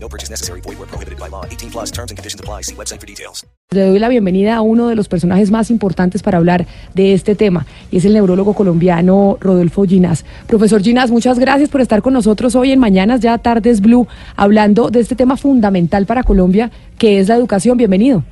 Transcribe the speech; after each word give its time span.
No 0.00 0.08
purchase 0.08 0.30
necessary. 0.30 0.60
Void 0.60 0.78
where 0.78 0.86
prohibited 0.86 1.18
by 1.18 1.28
law. 1.28 1.44
18 1.44 1.70
plus 1.70 1.90
terms 1.90 2.10
and 2.10 2.16
conditions 2.16 2.40
apply. 2.40 2.62
See 2.62 2.74
website 2.74 3.00
for 3.00 3.06
details. 3.06 3.44
Le 3.70 3.82
doy 3.82 3.98
la 3.98 4.08
bienvenida 4.08 4.56
a 4.56 4.62
uno 4.62 4.88
de 4.88 4.96
los 4.96 5.08
personajes 5.08 5.50
más 5.50 5.70
importantes 5.70 6.22
para 6.22 6.38
hablar 6.38 6.64
de 6.94 7.12
este 7.12 7.34
tema 7.34 7.66
y 7.90 7.98
es 7.98 8.04
el 8.06 8.14
neurólogo 8.14 8.54
colombiano 8.54 9.36
Rodolfo 9.40 9.84
Ginás. 9.84 10.24
Profesor 10.46 10.82
Ginás, 10.82 11.10
muchas 11.10 11.38
gracias 11.38 11.68
por 11.68 11.82
estar 11.82 12.00
con 12.00 12.14
nosotros 12.14 12.54
hoy 12.54 12.72
en 12.72 12.78
Mañanas 12.78 13.20
Ya 13.20 13.36
Tardes 13.36 13.82
Blue 13.82 14.08
hablando 14.36 14.88
de 14.88 15.00
este 15.00 15.16
tema 15.16 15.36
fundamental 15.36 16.06
para 16.06 16.22
Colombia 16.22 16.70
que 16.96 17.20
es 17.20 17.28
la 17.28 17.34
educación. 17.34 17.76
Bienvenido. 17.76 18.24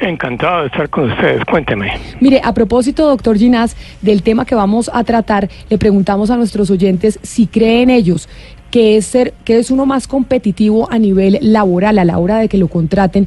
Encantado 0.00 0.60
de 0.60 0.66
estar 0.66 0.88
con 0.90 1.10
ustedes. 1.10 1.44
Cuénteme. 1.44 1.92
Mire, 2.20 2.40
a 2.44 2.52
propósito, 2.52 3.06
doctor 3.08 3.36
Ginás, 3.36 3.76
del 4.02 4.22
tema 4.22 4.44
que 4.44 4.54
vamos 4.54 4.90
a 4.92 5.04
tratar, 5.04 5.48
le 5.68 5.78
preguntamos 5.78 6.30
a 6.30 6.36
nuestros 6.36 6.70
oyentes 6.70 7.18
si 7.22 7.46
creen 7.46 7.90
ellos 7.90 8.28
que 8.70 8.96
es 8.96 9.06
ser, 9.06 9.34
que 9.44 9.58
es 9.58 9.70
uno 9.70 9.86
más 9.86 10.06
competitivo 10.06 10.86
a 10.90 10.98
nivel 10.98 11.38
laboral 11.40 11.98
a 11.98 12.04
la 12.04 12.18
hora 12.18 12.36
de 12.38 12.48
que 12.48 12.58
lo 12.58 12.68
contraten 12.68 13.26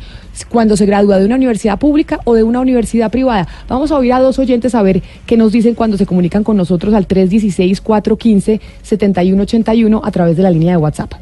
cuando 0.50 0.78
se 0.78 0.86
gradúa 0.86 1.18
de 1.20 1.26
una 1.26 1.36
universidad 1.36 1.80
pública 1.80 2.20
o 2.26 2.36
de 2.36 2.44
una 2.44 2.60
universidad 2.60 3.10
privada. 3.12 3.48
Vamos 3.68 3.92
a 3.92 3.98
oír 3.98 4.14
a 4.14 4.20
dos 4.20 4.38
oyentes 4.40 4.74
a 4.76 4.82
ver 4.82 5.04
qué 5.26 5.36
nos 5.38 5.52
dicen 5.52 5.76
cuando 5.76 5.98
se 5.98 6.06
comunican 6.06 6.44
con 6.44 6.58
nosotros 6.58 6.94
al 6.94 7.08
316-415-7181 7.08 10.02
a 10.04 10.12
través 10.12 10.38
de 10.38 10.44
la 10.44 10.52
línea 10.52 10.72
de 10.72 10.78
WhatsApp. 10.78 11.14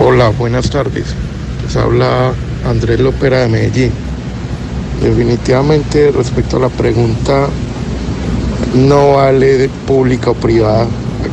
Hola, 0.00 0.28
buenas 0.30 0.70
tardes. 0.70 1.14
Les 1.64 1.76
habla 1.76 2.32
Andrés 2.64 3.00
Lopera 3.00 3.40
de 3.40 3.48
Medellín. 3.48 3.90
Definitivamente 5.02 6.12
respecto 6.12 6.56
a 6.56 6.60
la 6.60 6.68
pregunta, 6.68 7.48
no 8.74 9.14
vale 9.14 9.58
de 9.58 9.68
pública 9.68 10.30
o 10.30 10.34
privada. 10.34 10.86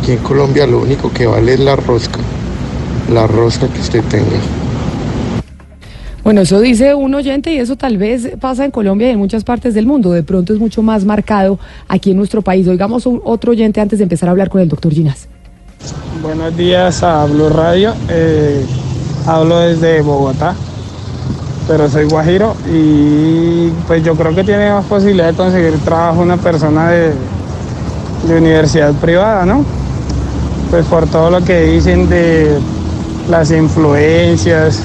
Aquí 0.06 0.12
en 0.12 0.20
Colombia 0.20 0.68
lo 0.68 0.82
único 0.82 1.12
que 1.12 1.26
vale 1.26 1.56
es 1.56 1.60
la 1.60 1.76
rosca, 1.76 2.20
la 3.12 3.26
rosca 3.26 3.68
que 3.68 3.80
usted 3.80 4.04
tenga. 4.04 4.38
Bueno, 6.24 6.42
eso 6.42 6.60
dice 6.60 6.94
un 6.94 7.16
oyente 7.16 7.52
y 7.52 7.58
eso 7.58 7.76
tal 7.76 7.98
vez 7.98 8.30
pasa 8.40 8.66
en 8.66 8.70
Colombia 8.70 9.08
y 9.08 9.14
en 9.14 9.18
muchas 9.18 9.44
partes 9.44 9.74
del 9.74 9.88
mundo. 9.88 10.12
De 10.12 10.22
pronto 10.22 10.54
es 10.54 10.60
mucho 10.60 10.84
más 10.84 11.06
marcado 11.06 11.58
aquí 11.88 12.12
en 12.12 12.18
nuestro 12.18 12.44
país. 12.44 12.68
Oigamos 12.68 13.08
un, 13.08 13.20
otro 13.26 13.54
oyente 13.54 13.82
antes 13.82 13.98
de 13.98 14.04
empezar 14.04 14.30
a 14.30 14.34
hablar 14.34 14.48
con 14.50 14.62
el 14.62 14.70
doctor 14.70 14.94
Ginás. 14.94 15.28
Buenos 16.22 16.56
días 16.56 17.02
a 17.02 17.26
Blue 17.26 17.50
Radio. 17.50 17.96
Eh, 18.08 18.64
hablo 19.26 19.58
desde 19.58 20.02
Bogotá, 20.02 20.54
pero 21.68 21.90
soy 21.90 22.06
guajiro 22.06 22.56
y 22.72 23.70
pues 23.88 24.04
yo 24.04 24.14
creo 24.14 24.36
que 24.36 24.44
tiene 24.44 24.70
más 24.70 24.86
posibilidad 24.86 25.32
de 25.32 25.34
conseguir 25.34 25.74
trabajo 25.80 26.22
una 26.22 26.38
persona 26.38 26.92
de, 26.92 27.12
de 28.28 28.38
universidad 28.38 28.94
privada, 28.94 29.48
¿no? 29.48 29.66
Pues 30.70 30.86
por 30.88 31.08
todo 31.08 31.30
lo 31.30 31.42
que 31.42 31.62
dicen 31.64 32.10
de 32.10 32.58
las 33.30 33.52
influencias, 33.52 34.82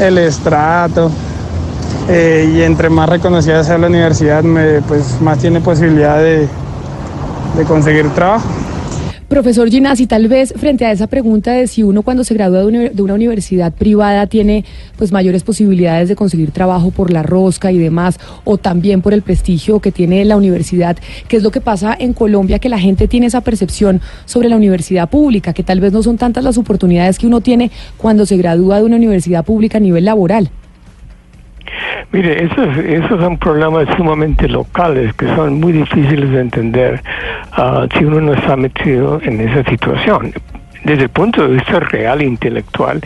el 0.00 0.18
estrato, 0.18 1.10
eh, 2.08 2.52
y 2.54 2.62
entre 2.62 2.90
más 2.90 3.08
reconocida 3.08 3.62
sea 3.62 3.78
la 3.78 3.86
universidad, 3.86 4.42
me, 4.42 4.80
pues 4.82 5.20
más 5.20 5.38
tiene 5.38 5.60
posibilidad 5.60 6.18
de, 6.18 6.48
de 7.56 7.64
conseguir 7.66 8.08
trabajo. 8.10 8.46
Profesor 9.30 9.70
Ginás, 9.70 10.02
tal 10.08 10.26
vez 10.26 10.52
frente 10.56 10.84
a 10.84 10.90
esa 10.90 11.06
pregunta 11.06 11.52
de 11.52 11.68
si 11.68 11.84
uno 11.84 12.02
cuando 12.02 12.24
se 12.24 12.34
gradúa 12.34 12.62
de 12.62 13.00
una, 13.00 13.14
universidad 13.14 13.72
privada 13.72 14.26
tiene 14.26 14.64
pues 14.98 15.12
mayores 15.12 15.44
posibilidades 15.44 16.08
de 16.08 16.16
conseguir 16.16 16.50
trabajo 16.50 16.90
por 16.90 17.12
la 17.12 17.22
rosca 17.22 17.70
y 17.70 17.78
demás, 17.78 18.18
o 18.42 18.58
también 18.58 19.02
por 19.02 19.14
el 19.14 19.22
prestigio 19.22 19.78
que 19.78 19.92
tiene 19.92 20.24
la 20.24 20.36
universidad, 20.36 20.96
¿qué 21.28 21.36
es 21.36 21.44
lo 21.44 21.52
que 21.52 21.60
pasa 21.60 21.96
en 21.96 22.12
Colombia? 22.12 22.58
Que 22.58 22.68
la 22.68 22.80
gente 22.80 23.06
tiene 23.06 23.26
esa 23.26 23.40
percepción 23.40 24.00
sobre 24.24 24.48
la 24.48 24.56
universidad 24.56 25.08
pública, 25.08 25.52
que 25.52 25.62
tal 25.62 25.78
vez 25.78 25.92
no 25.92 26.02
son 26.02 26.18
tantas 26.18 26.42
las 26.42 26.58
oportunidades 26.58 27.16
que 27.16 27.28
uno 27.28 27.40
tiene 27.40 27.70
cuando 27.98 28.26
se 28.26 28.36
gradúa 28.36 28.78
de 28.78 28.84
una 28.84 28.96
universidad 28.96 29.44
pública 29.44 29.78
a 29.78 29.80
nivel 29.80 30.06
laboral. 30.06 30.50
Mire, 32.12 32.44
esos, 32.44 32.76
esos 32.78 33.20
son 33.20 33.38
problemas 33.38 33.86
sumamente 33.96 34.48
locales 34.48 35.14
que 35.14 35.26
son 35.34 35.60
muy 35.60 35.72
difíciles 35.72 36.30
de 36.30 36.40
entender 36.40 37.02
uh, 37.56 37.86
si 37.96 38.04
uno 38.04 38.20
no 38.20 38.32
está 38.34 38.56
metido 38.56 39.20
en 39.22 39.40
esa 39.40 39.68
situación. 39.70 40.32
Desde 40.84 41.04
el 41.04 41.08
punto 41.10 41.46
de 41.46 41.54
vista 41.54 41.78
real 41.78 42.22
intelectual, 42.22 43.00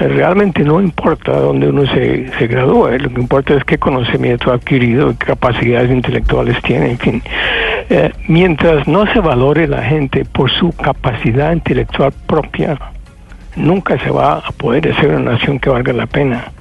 realmente 0.00 0.64
no 0.64 0.80
importa 0.80 1.32
dónde 1.32 1.68
uno 1.68 1.86
se, 1.86 2.28
se 2.38 2.46
gradúe, 2.46 2.98
lo 2.98 3.10
que 3.10 3.20
importa 3.20 3.54
es 3.54 3.64
qué 3.64 3.76
conocimiento 3.76 4.50
ha 4.50 4.54
adquirido, 4.54 5.10
qué 5.18 5.26
capacidades 5.26 5.90
intelectuales 5.90 6.60
tiene, 6.62 6.92
en 6.92 6.98
fin. 6.98 7.22
Eh, 7.90 8.10
mientras 8.26 8.88
no 8.88 9.06
se 9.12 9.20
valore 9.20 9.68
la 9.68 9.82
gente 9.82 10.24
por 10.24 10.50
su 10.50 10.72
capacidad 10.72 11.52
intelectual 11.52 12.12
propia, 12.26 12.78
nunca 13.54 13.98
se 13.98 14.10
va 14.10 14.38
a 14.38 14.50
poder 14.52 14.90
hacer 14.90 15.08
una 15.08 15.32
nación 15.32 15.58
que 15.58 15.68
valga 15.68 15.92
la 15.92 16.06
pena 16.06 16.52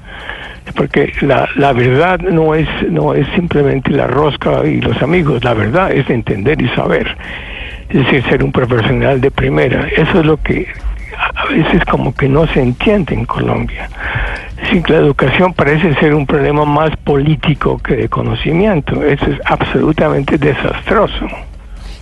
porque 0.73 1.13
la, 1.21 1.47
la 1.55 1.73
verdad 1.73 2.19
no 2.19 2.55
es 2.55 2.67
no 2.89 3.13
es 3.13 3.27
simplemente 3.35 3.91
la 3.91 4.07
rosca 4.07 4.65
y 4.65 4.81
los 4.81 5.01
amigos, 5.01 5.43
la 5.43 5.53
verdad 5.53 5.91
es 5.91 6.09
entender 6.09 6.61
y 6.61 6.69
saber, 6.69 7.15
es 7.89 8.05
decir, 8.05 8.23
ser 8.29 8.43
un 8.43 8.51
profesional 8.51 9.21
de 9.21 9.31
primera. 9.31 9.87
Eso 9.95 10.19
es 10.19 10.25
lo 10.25 10.37
que 10.37 10.67
a 11.17 11.45
veces 11.51 11.83
como 11.85 12.13
que 12.13 12.29
no 12.29 12.47
se 12.47 12.61
entiende 12.61 13.13
en 13.13 13.25
Colombia. 13.25 13.89
Sí, 14.69 14.81
la 14.87 14.97
educación 14.97 15.53
parece 15.53 15.93
ser 15.95 16.13
un 16.13 16.25
problema 16.25 16.65
más 16.65 16.95
político 16.97 17.77
que 17.79 17.95
de 17.95 18.09
conocimiento. 18.09 19.03
Eso 19.03 19.25
es 19.25 19.39
absolutamente 19.45 20.37
desastroso. 20.37 21.27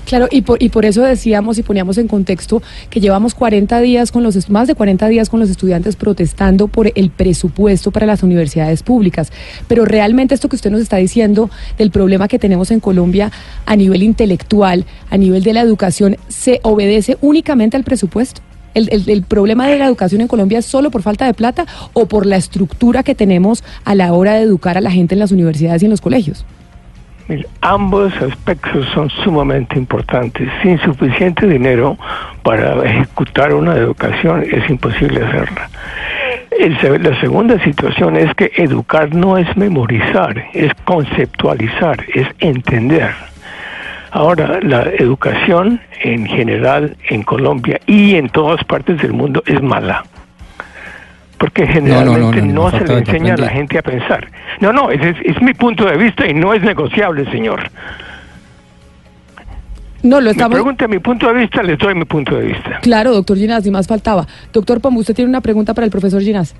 Claro, 0.07 0.29
y 0.31 0.41
por, 0.41 0.63
y 0.63 0.69
por 0.69 0.85
eso 0.85 1.01
decíamos 1.01 1.57
y 1.57 1.63
poníamos 1.63 1.97
en 1.97 2.07
contexto 2.07 2.63
que 2.89 3.01
llevamos 3.01 3.35
40 3.35 3.81
días 3.81 4.09
con 4.13 4.23
los 4.23 4.49
más 4.49 4.69
de 4.69 4.73
40 4.73 5.05
días 5.09 5.27
con 5.27 5.41
los 5.41 5.49
estudiantes 5.49 5.97
protestando 5.97 6.69
por 6.69 6.93
el 6.95 7.09
presupuesto 7.09 7.91
para 7.91 8.05
las 8.05 8.23
universidades 8.23 8.83
públicas. 8.83 9.33
Pero 9.67 9.83
realmente 9.83 10.33
esto 10.33 10.47
que 10.47 10.55
usted 10.55 10.71
nos 10.71 10.79
está 10.79 10.95
diciendo 10.95 11.49
del 11.77 11.91
problema 11.91 12.29
que 12.29 12.39
tenemos 12.39 12.71
en 12.71 12.79
Colombia 12.79 13.33
a 13.65 13.75
nivel 13.75 14.01
intelectual, 14.01 14.85
a 15.09 15.17
nivel 15.17 15.43
de 15.43 15.51
la 15.51 15.59
educación, 15.59 16.15
¿se 16.29 16.61
obedece 16.63 17.17
únicamente 17.19 17.75
al 17.75 17.83
presupuesto? 17.83 18.39
El, 18.75 18.87
el, 18.93 19.09
el, 19.09 19.23
problema 19.23 19.67
de 19.67 19.77
la 19.77 19.87
educación 19.87 20.21
en 20.21 20.29
Colombia 20.29 20.59
es 20.59 20.65
solo 20.65 20.89
por 20.89 21.01
falta 21.01 21.25
de 21.25 21.33
plata 21.33 21.65
o 21.91 22.05
por 22.05 22.25
la 22.25 22.37
estructura 22.37 23.03
que 23.03 23.13
tenemos 23.13 23.61
a 23.83 23.93
la 23.93 24.13
hora 24.13 24.35
de 24.35 24.43
educar 24.43 24.77
a 24.77 24.81
la 24.81 24.91
gente 24.91 25.15
en 25.15 25.19
las 25.19 25.33
universidades 25.33 25.81
y 25.81 25.85
en 25.85 25.91
los 25.91 25.99
colegios? 25.99 26.45
Ambos 27.61 28.13
aspectos 28.21 28.85
son 28.93 29.09
sumamente 29.09 29.77
importantes. 29.77 30.49
Sin 30.61 30.79
suficiente 30.79 31.45
dinero 31.45 31.97
para 32.43 32.83
ejecutar 32.85 33.53
una 33.53 33.75
educación 33.75 34.43
es 34.49 34.69
imposible 34.69 35.25
hacerla. 35.25 35.69
La 36.99 37.19
segunda 37.19 37.61
situación 37.63 38.15
es 38.15 38.33
que 38.35 38.51
educar 38.55 39.13
no 39.13 39.37
es 39.37 39.57
memorizar, 39.57 40.45
es 40.53 40.73
conceptualizar, 40.85 42.03
es 42.13 42.27
entender. 42.39 43.11
Ahora, 44.11 44.59
la 44.61 44.83
educación 44.83 45.81
en 46.01 46.25
general 46.25 46.95
en 47.09 47.23
Colombia 47.23 47.79
y 47.85 48.15
en 48.15 48.29
todas 48.29 48.63
partes 48.63 49.01
del 49.01 49.13
mundo 49.13 49.43
es 49.45 49.61
mala 49.61 50.03
porque 51.37 51.67
generalmente 51.67 52.41
no, 52.41 52.47
no, 52.47 52.71
no, 52.71 52.71
no 52.71 52.79
se 52.79 52.85
le 52.85 52.99
enseña 52.99 53.35
a 53.35 53.37
la 53.37 53.49
gente 53.49 53.77
a 53.77 53.81
pensar. 53.81 54.27
No, 54.59 54.73
no, 54.73 54.89
ese 54.89 55.09
es, 55.09 55.17
es, 55.23 55.41
mi 55.41 55.53
punto 55.53 55.85
de 55.85 55.97
vista 55.97 56.27
y 56.27 56.33
no 56.33 56.53
es 56.53 56.61
negociable, 56.61 57.29
señor. 57.31 57.69
No, 60.03 60.21
lo 60.21 60.29
estamos... 60.29 60.51
Me 60.51 60.55
pregunta 60.55 60.87
mi 60.87 60.99
punto 60.99 61.27
de 61.27 61.33
vista, 61.33 61.61
le 61.63 61.75
doy 61.75 61.95
mi 61.95 62.05
punto 62.05 62.35
de 62.35 62.47
vista. 62.47 62.79
Claro, 62.81 63.13
doctor 63.13 63.37
Ginás, 63.37 63.65
y 63.65 63.71
más 63.71 63.87
faltaba. 63.87 64.27
Doctor 64.53 64.79
Pombo, 64.79 64.99
usted 64.99 65.15
tiene 65.15 65.29
una 65.29 65.41
pregunta 65.41 65.73
para 65.73 65.85
el 65.85 65.91
profesor 65.91 66.21
Ginás. 66.21 66.55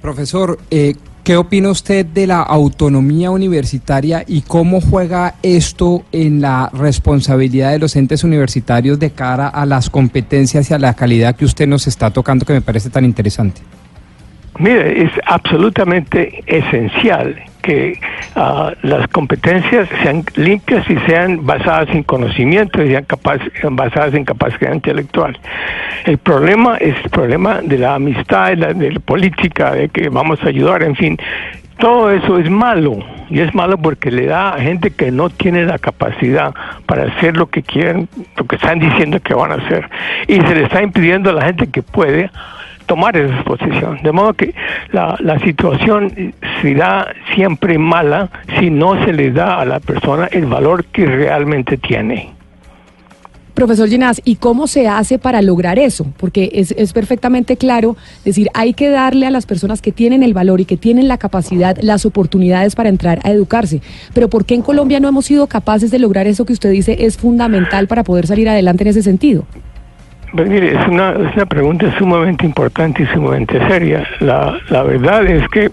Profesor, 0.00 0.58
eh, 0.70 0.94
¿qué 1.24 1.36
opina 1.36 1.70
usted 1.70 2.06
de 2.06 2.26
la 2.26 2.40
autonomía 2.40 3.30
universitaria 3.30 4.24
y 4.26 4.42
cómo 4.42 4.80
juega 4.80 5.34
esto 5.42 6.02
en 6.12 6.40
la 6.40 6.70
responsabilidad 6.72 7.72
de 7.72 7.78
los 7.78 7.96
entes 7.96 8.24
universitarios 8.24 8.98
de 8.98 9.10
cara 9.10 9.48
a 9.48 9.66
las 9.66 9.90
competencias 9.90 10.70
y 10.70 10.74
a 10.74 10.78
la 10.78 10.94
calidad 10.94 11.36
que 11.36 11.44
usted 11.44 11.66
nos 11.66 11.86
está 11.86 12.10
tocando 12.10 12.44
que 12.44 12.52
me 12.52 12.60
parece 12.60 12.90
tan 12.90 13.04
interesante? 13.04 13.60
Mire, 14.58 15.04
es 15.04 15.10
absolutamente 15.26 16.42
esencial 16.46 17.36
que 17.60 17.98
ah, 18.36 18.72
las 18.82 19.08
competencias 19.08 19.88
sean 20.02 20.24
limpias 20.36 20.88
y 20.90 20.96
sean 21.06 21.44
basadas 21.44 21.88
en 21.90 22.02
conocimiento 22.02 22.82
y 22.82 22.90
sean 22.90 23.76
basadas 23.76 24.14
en 24.14 24.24
capacidad 24.24 24.72
intelectual. 24.72 25.38
El 26.04 26.18
problema 26.18 26.76
es 26.76 26.94
el 27.04 27.10
problema 27.10 27.60
de 27.62 27.78
la 27.78 27.94
amistad, 27.94 28.48
de 28.48 28.56
la, 28.56 28.72
de 28.72 28.92
la 28.92 29.00
política, 29.00 29.72
de 29.72 29.88
que 29.88 30.08
vamos 30.08 30.42
a 30.42 30.48
ayudar, 30.48 30.82
en 30.82 30.96
fin. 30.96 31.18
Todo 31.78 32.10
eso 32.10 32.38
es 32.38 32.50
malo 32.50 32.98
y 33.30 33.40
es 33.40 33.54
malo 33.54 33.78
porque 33.78 34.10
le 34.10 34.26
da 34.26 34.50
a 34.50 34.60
gente 34.60 34.90
que 34.90 35.10
no 35.10 35.30
tiene 35.30 35.64
la 35.64 35.78
capacidad 35.78 36.52
para 36.84 37.04
hacer 37.04 37.38
lo 37.38 37.46
que 37.46 37.62
quieren, 37.62 38.06
lo 38.36 38.44
que 38.44 38.56
están 38.56 38.78
diciendo 38.80 39.18
que 39.20 39.32
van 39.32 39.52
a 39.52 39.54
hacer 39.54 39.88
y 40.28 40.34
se 40.34 40.54
le 40.54 40.64
está 40.64 40.82
impidiendo 40.82 41.30
a 41.30 41.32
la 41.32 41.46
gente 41.46 41.70
que 41.70 41.82
puede 41.82 42.30
tomar 42.90 43.16
esa 43.16 43.44
posición. 43.44 44.00
De 44.02 44.10
modo 44.10 44.34
que 44.34 44.52
la, 44.90 45.16
la 45.20 45.38
situación 45.38 46.34
será 46.60 47.14
siempre 47.36 47.78
mala 47.78 48.28
si 48.58 48.68
no 48.68 49.04
se 49.04 49.12
le 49.12 49.30
da 49.30 49.60
a 49.60 49.64
la 49.64 49.78
persona 49.78 50.26
el 50.32 50.46
valor 50.46 50.84
que 50.86 51.06
realmente 51.06 51.76
tiene. 51.76 52.30
Profesor 53.54 53.88
Ginás, 53.88 54.20
¿y 54.24 54.36
cómo 54.36 54.66
se 54.66 54.88
hace 54.88 55.20
para 55.20 55.40
lograr 55.40 55.78
eso? 55.78 56.04
Porque 56.16 56.50
es, 56.52 56.72
es, 56.72 56.92
perfectamente 56.92 57.56
claro 57.56 57.96
decir, 58.24 58.48
hay 58.54 58.74
que 58.74 58.88
darle 58.88 59.26
a 59.26 59.30
las 59.30 59.46
personas 59.46 59.80
que 59.80 59.92
tienen 59.92 60.24
el 60.24 60.34
valor 60.34 60.60
y 60.60 60.64
que 60.64 60.76
tienen 60.76 61.06
la 61.06 61.18
capacidad, 61.18 61.76
las 61.80 62.04
oportunidades 62.06 62.74
para 62.74 62.88
entrar 62.88 63.20
a 63.22 63.30
educarse. 63.30 63.82
Pero 64.14 64.28
¿por 64.28 64.46
qué 64.46 64.56
en 64.56 64.62
Colombia 64.62 64.98
no 64.98 65.06
hemos 65.06 65.26
sido 65.26 65.46
capaces 65.46 65.92
de 65.92 66.00
lograr 66.00 66.26
eso 66.26 66.44
que 66.44 66.54
usted 66.54 66.72
dice 66.72 66.96
es 67.04 67.18
fundamental 67.18 67.86
para 67.86 68.02
poder 68.02 68.26
salir 68.26 68.48
adelante 68.48 68.82
en 68.82 68.88
ese 68.88 69.02
sentido? 69.02 69.44
Pues 70.32 70.48
es 70.50 70.86
una, 70.86 71.10
es 71.10 71.34
una 71.34 71.46
pregunta 71.46 71.92
sumamente 71.98 72.46
importante 72.46 73.02
y 73.02 73.06
sumamente 73.06 73.58
seria. 73.68 74.06
La, 74.20 74.58
la 74.68 74.82
verdad 74.82 75.26
es 75.26 75.48
que 75.48 75.70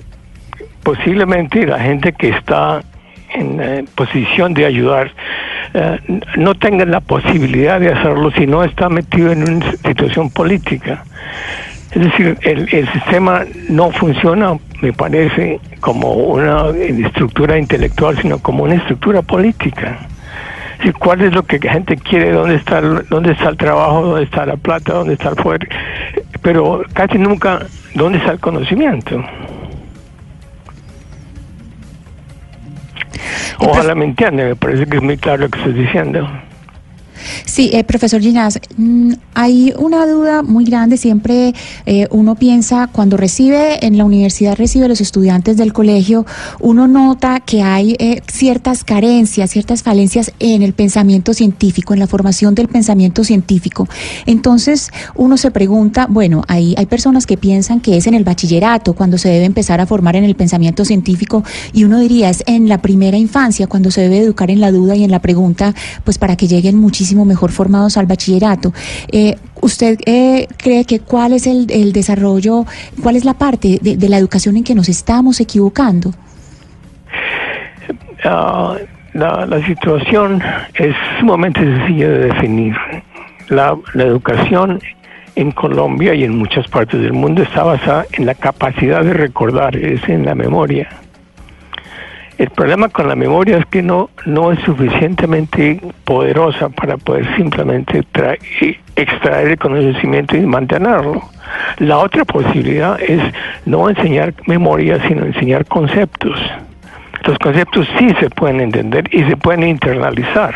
posiblemente 0.84 1.66
la 1.66 1.80
gente 1.80 2.14
que 2.14 2.30
está 2.30 2.82
en 3.36 3.60
eh, 3.62 3.86
posición 3.94 4.54
de 4.54 4.66
ayudar 4.66 5.12
eh, 5.74 6.00
no 6.38 6.56
tengan 6.56 6.92
la 6.92 7.02
posibilidad 7.02 7.80
de 7.80 7.92
hacerlo 7.92 8.32
si 8.32 8.48
no 8.48 8.64
está 8.64 8.90
metido 8.90 9.32
en 9.32 9.44
una 9.44 9.72
situación 9.74 10.30
política. 10.30 11.04
Es 11.92 12.02
decir, 12.02 12.38
el, 12.42 12.68
el 12.72 12.92
sistema 12.92 13.44
no 13.70 13.92
funciona, 13.92 14.58
me 14.82 14.94
parece, 14.94 15.60
como 15.80 16.14
una 16.14 16.70
estructura 16.70 17.58
intelectual, 17.58 18.18
sino 18.22 18.40
como 18.40 18.64
una 18.64 18.76
estructura 18.76 19.22
política. 19.22 20.00
Es 20.84 20.94
¿Cuál 20.94 21.22
es 21.22 21.34
lo 21.34 21.44
que 21.44 21.60
la 21.60 21.74
gente 21.74 21.98
quiere? 21.98 22.32
¿Dónde 22.32 22.56
está, 22.56 22.82
¿Dónde 22.82 23.32
está 23.32 23.50
el 23.50 23.58
trabajo? 23.58 24.04
¿Dónde 24.04 24.24
está 24.24 24.46
la 24.46 24.58
plata? 24.58 24.94
¿Dónde 24.94 25.14
está 25.14 25.30
el 25.30 25.36
poder? 25.36 25.68
Pero 26.42 26.84
casi 26.94 27.18
nunca, 27.18 27.66
¿dónde 27.96 28.20
está 28.20 28.34
el 28.34 28.40
conocimiento? 28.40 29.24
Ojalá 33.60 33.96
me 33.96 34.06
entiende, 34.06 34.46
me 34.46 34.56
parece 34.56 34.86
que 34.86 34.98
es 34.98 35.04
muy 35.04 35.18
claro 35.18 35.44
lo 35.44 35.50
que 35.50 35.58
estoy 35.58 35.74
diciendo. 35.74 36.28
Sí, 37.46 37.70
eh, 37.74 37.84
profesor 37.84 38.22
Ginás, 38.22 38.60
mm, 38.78 39.14
hay 39.34 39.74
una 39.78 40.06
duda 40.06 40.44
muy 40.44 40.66
grande. 40.66 40.98
Siempre 40.98 41.54
eh, 41.86 42.08
uno 42.12 42.36
piensa, 42.36 42.88
cuando 42.92 43.18
recibe 43.18 43.86
en 43.86 43.98
la 43.98 44.06
universidad, 44.06 44.56
recibe 44.56 44.88
los 44.88 45.02
estudiantes 45.02 45.58
del 45.58 45.74
colegio, 45.74 46.26
uno 46.60 46.88
nota 46.88 47.40
que 47.40 47.62
hay 47.62 47.96
eh, 48.00 48.22
ciertas 48.32 48.84
carencias, 48.84 49.52
ciertas 49.52 49.84
falencias 49.84 50.32
en 50.40 50.62
el 50.62 50.74
pensamiento 50.74 51.34
científico, 51.34 51.94
en 51.94 52.00
la 52.00 52.08
formación 52.08 52.56
del 52.56 52.68
pensamiento 52.68 53.24
científico. 53.24 53.88
Entonces, 54.26 54.90
uno 55.16 55.38
se 55.38 55.52
pregunta, 55.52 56.08
bueno, 56.10 56.44
hay, 56.48 56.76
hay 56.78 56.86
personas 56.86 57.26
que 57.26 57.38
piensan 57.38 57.80
que 57.80 57.98
es 57.98 58.08
en 58.08 58.14
el 58.14 58.24
bachillerato 58.24 58.94
cuando 58.94 59.18
se 59.18 59.30
debe 59.30 59.46
empezar 59.46 59.82
a 59.82 59.86
formar 59.86 60.16
en 60.16 60.24
el 60.24 60.36
pensamiento 60.36 60.86
científico, 60.86 61.44
y 61.74 61.84
uno 61.84 62.00
diría, 62.00 62.30
es 62.30 62.44
en 62.48 62.70
la 62.70 62.82
primera 62.82 63.18
infancia 63.18 63.68
cuando 63.68 63.92
se 63.92 64.02
debe 64.02 64.20
educar 64.20 64.52
en 64.52 64.62
la 64.62 64.72
duda 64.72 64.96
y 64.96 65.04
en 65.04 65.12
la 65.12 65.20
pregunta, 65.20 65.74
pues 66.04 66.18
para 66.18 66.36
que 66.36 66.48
lleguen 66.48 66.78
mejor 67.16 67.52
formados 67.52 67.98
al 67.98 68.06
bachillerato. 68.06 68.74
Eh, 69.12 69.36
¿Usted 69.62 70.00
eh, 70.06 70.48
cree 70.58 70.86
que 70.86 71.00
cuál 71.00 71.34
es 71.34 71.48
el, 71.48 71.92
desarrollo, 71.92 72.66
cuál 73.02 73.16
es 73.16 73.26
la 73.26 73.34
parte 73.34 73.80
de, 73.82 74.10
la 74.10 74.18
educación 74.18 74.58
en 74.58 74.64
que 74.64 74.76
nos 74.76 74.90
estamos 74.90 75.40
equivocando? 75.40 76.12
Ah, 78.24 78.76
la, 79.14 79.66
situación 79.66 80.42
es 80.76 80.96
sumamente 81.20 81.60
sencilla 81.62 82.10
de 82.10 82.20
definir. 82.28 82.76
La, 83.50 83.76
la 83.94 84.04
educación 84.04 84.80
en 85.36 85.52
Colombia 85.52 86.14
y 86.14 86.24
en 86.24 86.38
muchas 86.38 86.68
partes 86.68 87.00
del 87.00 87.14
mundo 87.14 87.44
está 87.44 87.64
basada 87.64 88.06
en 88.14 88.26
la 88.26 88.34
capacidad 88.34 89.04
de 89.04 89.14
recordar, 89.14 89.76
es 89.76 90.08
en 90.10 90.26
la 90.26 90.36
memoria. 90.36 90.90
El 92.38 92.52
problema 92.52 92.90
con 92.90 93.08
la 93.08 93.16
memoria 93.16 93.58
es 93.58 93.66
que 93.66 93.82
no, 93.82 94.12
no 94.26 94.52
es 94.52 94.60
suficientemente 94.60 95.82
poderosa 96.04 96.70
para 96.70 96.98
poder 96.98 97.36
simplemente 97.36 98.04
extraer 98.96 99.48
el 99.48 99.58
conocimiento 99.58 100.38
y 100.38 100.42
mantenerlo. 100.42 101.24
La 101.80 101.98
otra 101.98 102.26
posibilidad 102.26 103.02
es 103.02 103.22
no 103.66 103.90
enseñar 103.90 104.36
memoria, 104.46 105.02
sino 105.08 105.26
enseñar 105.26 105.66
conceptos. 105.66 106.40
Los 107.24 107.40
conceptos 107.40 107.88
sí 107.98 108.08
se 108.20 108.30
pueden 108.30 108.62
entender 108.62 109.10
y 109.12 109.24
se 109.24 109.36
pueden 109.36 109.64
internalizar. 109.64 110.54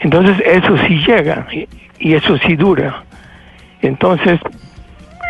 Entonces 0.00 0.36
eso 0.44 0.76
sí 0.86 1.02
llega 1.06 1.46
y 1.98 2.14
eso 2.14 2.36
sí 2.38 2.56
dura. 2.56 3.02
Entonces, 3.80 4.38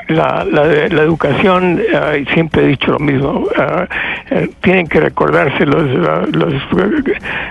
la, 0.09 0.45
la, 0.45 0.65
la 0.65 1.03
educación, 1.03 1.81
uh, 1.81 2.33
siempre 2.33 2.65
he 2.65 2.67
dicho 2.69 2.93
lo 2.93 2.99
mismo, 2.99 3.41
uh, 3.41 4.47
tienen 4.61 4.87
que 4.87 5.01
recordarse 5.01 5.67
los, 5.67 5.85
los 6.33 6.55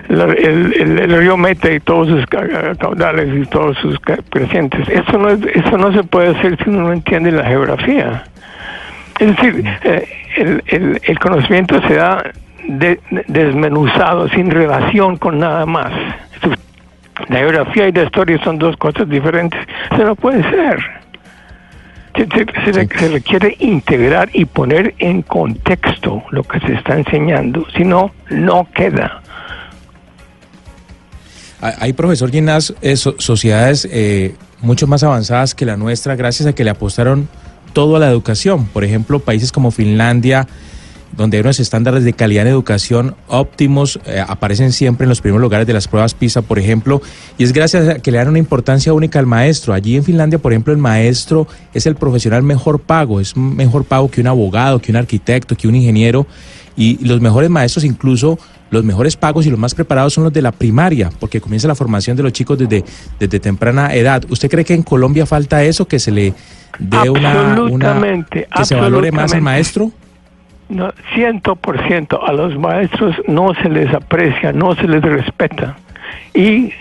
el, 0.10 1.18
río 1.18 1.38
Mete 1.38 1.75
y 1.75 1.80
todos 1.80 2.07
sus 2.07 2.25
caudales 2.25 3.30
y 3.36 3.46
todos 3.48 3.78
sus 3.78 4.00
crecientes. 4.30 4.88
Eso 4.90 5.18
no, 5.18 5.30
es, 5.30 5.40
eso 5.54 5.78
no 5.78 5.92
se 5.94 6.04
puede 6.04 6.30
hacer 6.38 6.57
si 6.63 6.69
uno 6.69 6.84
no 6.84 6.94
entiende 6.94 7.31
la 7.31 7.46
geografía. 7.46 8.24
Es 9.19 9.28
decir, 9.36 9.63
eh, 9.84 10.08
el, 10.38 10.63
el, 10.68 11.01
el, 11.04 11.19
conocimiento 11.19 11.81
se 11.88 11.96
da 11.96 12.24
de, 12.68 13.00
desmenuzado, 13.28 14.28
sin 14.30 14.51
relación 14.51 15.18
con 15.18 15.40
nada 15.40 15.66
más. 15.66 15.92
La 17.30 17.40
geografía 17.40 17.88
y 17.88 17.94
la 17.94 18.04
historia 18.04 18.38
son 18.44 18.60
dos 18.60 18.75
cosas 18.75 19.08
diferentes. 19.08 19.60
Eso 19.92 20.04
no 20.04 20.16
puede 20.16 20.44
ser 20.50 21.05
se, 22.16 22.28
se, 22.98 23.08
requiere 23.10 23.56
integrar 23.60 24.30
y 24.34 24.46
poner 24.46 24.96
en 25.00 25.22
contexto 25.22 26.24
lo 26.32 26.44
que 26.44 26.60
se 26.62 26.74
está 26.74 26.98
enseñando, 26.98 27.66
si 27.76 27.84
no, 27.84 28.12
no 28.30 28.68
queda. 28.74 29.22
Hay, 31.62 31.94
profesor 31.94 32.32
Ginás, 32.32 32.74
eh, 32.82 32.96
sociedades 32.96 33.88
eh, 33.92 34.36
mucho 34.62 34.88
más 34.88 35.04
avanzadas 35.04 35.56
que 35.56 35.66
la 35.66 35.78
nuestra 35.78 36.16
gracias 36.16 36.48
a 36.48 36.54
que 36.54 36.64
le 36.64 36.70
apostaron 36.70 37.28
todo 37.74 37.96
a 37.96 38.00
la 38.00 38.08
educación. 38.08 38.66
Por 38.66 38.84
ejemplo, 38.84 39.20
países 39.20 39.52
como 39.52 39.72
Finlandia, 39.72 40.48
donde 41.16 41.38
hay 41.38 41.42
unos 41.42 41.60
estándares 41.60 42.04
de 42.04 42.14
calidad 42.14 42.46
en 42.46 42.51
educación 42.51 43.16
óptimos, 43.28 44.00
eh, 44.06 44.24
aparecen 44.25 44.72
siempre 44.72 45.06
en 45.06 45.10
los 45.10 45.22
primeros 45.22 45.42
lugares 45.42 45.68
de 45.68 45.74
las 45.74 45.88
pruebas 45.88 46.13
PISA, 46.13 46.42
por 46.42 46.60
ejemplo, 46.60 47.01
y 47.38 47.44
es 47.44 47.54
gracias 47.54 47.88
a 47.88 47.96
que 47.96 48.12
le 48.12 48.18
dan 48.18 48.30
una 48.30 48.39
importancia 48.39 48.94
única 48.94 49.20
al 49.20 49.25
maestro. 49.25 49.74
Allí 49.74 49.96
en 49.96 50.04
Finlandia, 50.04 50.39
por 50.39 50.51
ejemplo, 50.51 50.74
el 50.74 50.80
maestro 50.80 51.48
es 51.74 51.86
el 51.86 51.96
profesional 51.96 52.44
mejor 52.44 52.80
pago, 52.80 53.20
es 53.20 53.36
mejor 53.36 53.86
pago 53.86 54.10
que 54.10 54.22
un 54.22 54.28
abogado, 54.28 54.80
que 54.80 54.92
un 54.92 54.98
arquitecto, 54.98 55.56
que 55.56 55.68
un 55.68 55.75
ingeniero, 55.75 56.28
y 56.78 57.06
los 57.06 57.22
mejores 57.22 57.50
maestros 57.50 57.86
incluso 57.86 58.38
los 58.72 58.84
mejores 58.84 59.16
pagos 59.16 59.46
y 59.46 59.50
los 59.50 59.60
más 59.60 59.74
preparados 59.74 60.13
son 60.13 60.25
los 60.25 60.34
de 60.34 60.42
la 60.42 60.51
primaria, 60.51 61.10
porque 61.20 61.39
comienza 61.39 61.68
la 61.68 61.75
formación 61.75 62.18
de 62.18 62.24
los 62.24 62.34
chicos 62.34 62.58
desde, 62.58 62.84
desde 63.20 63.39
temprana 63.39 63.94
edad. 63.94 64.24
¿Usted 64.30 64.50
cree 64.50 64.66
que 64.66 64.74
en 64.74 64.84
Colombia 64.84 65.25
falta 65.25 65.63
eso, 65.63 65.88
que 65.88 66.00
se 66.00 66.12
le 66.12 66.34
dé 66.80 67.10
una, 67.10 67.62
una 67.62 68.25
que 68.30 68.66
se 68.66 68.75
valore 68.75 69.12
más 69.12 69.34
al 69.34 69.42
maestro? 69.42 69.92
No, 70.69 70.91
ciento 71.13 71.55
por 71.55 71.81
ciento 71.88 72.25
a 72.25 72.34
los 72.34 72.57
maestros 72.57 73.15
no 73.27 73.53
se 73.55 73.69
les 73.69 73.93
aprecia, 73.93 74.51
no 74.51 74.75
se 74.75 74.88
les 74.88 75.01
respeta 75.01 75.75
y 76.34 76.72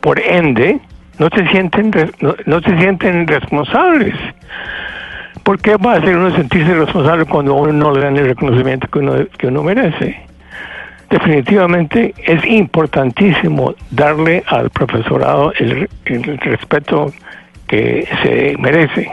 por 0.00 0.20
ende 0.20 0.80
no 1.18 1.28
se 1.34 1.46
sienten 1.48 1.90
no, 2.20 2.60
se 2.60 2.78
sienten 2.78 3.26
responsables. 3.26 4.14
¿Por 5.42 5.60
qué 5.60 5.76
va 5.76 5.94
a 5.94 6.00
ser 6.00 6.16
uno 6.16 6.34
sentirse 6.34 6.72
responsable 6.74 7.24
cuando 7.24 7.54
uno 7.54 7.72
no 7.72 7.92
le 7.92 8.00
dan 8.00 8.16
el 8.16 8.26
reconocimiento 8.26 8.86
que 8.88 8.98
uno, 9.00 9.14
que 9.38 9.46
uno 9.48 9.62
merece? 9.62 10.20
Definitivamente 11.10 12.14
es 12.24 12.44
importantísimo 12.46 13.74
darle 13.90 14.42
al 14.46 14.70
profesorado 14.70 15.52
el, 15.58 15.88
el 16.06 16.38
respeto 16.38 17.12
que 17.66 18.08
se 18.22 18.56
merece. 18.58 19.10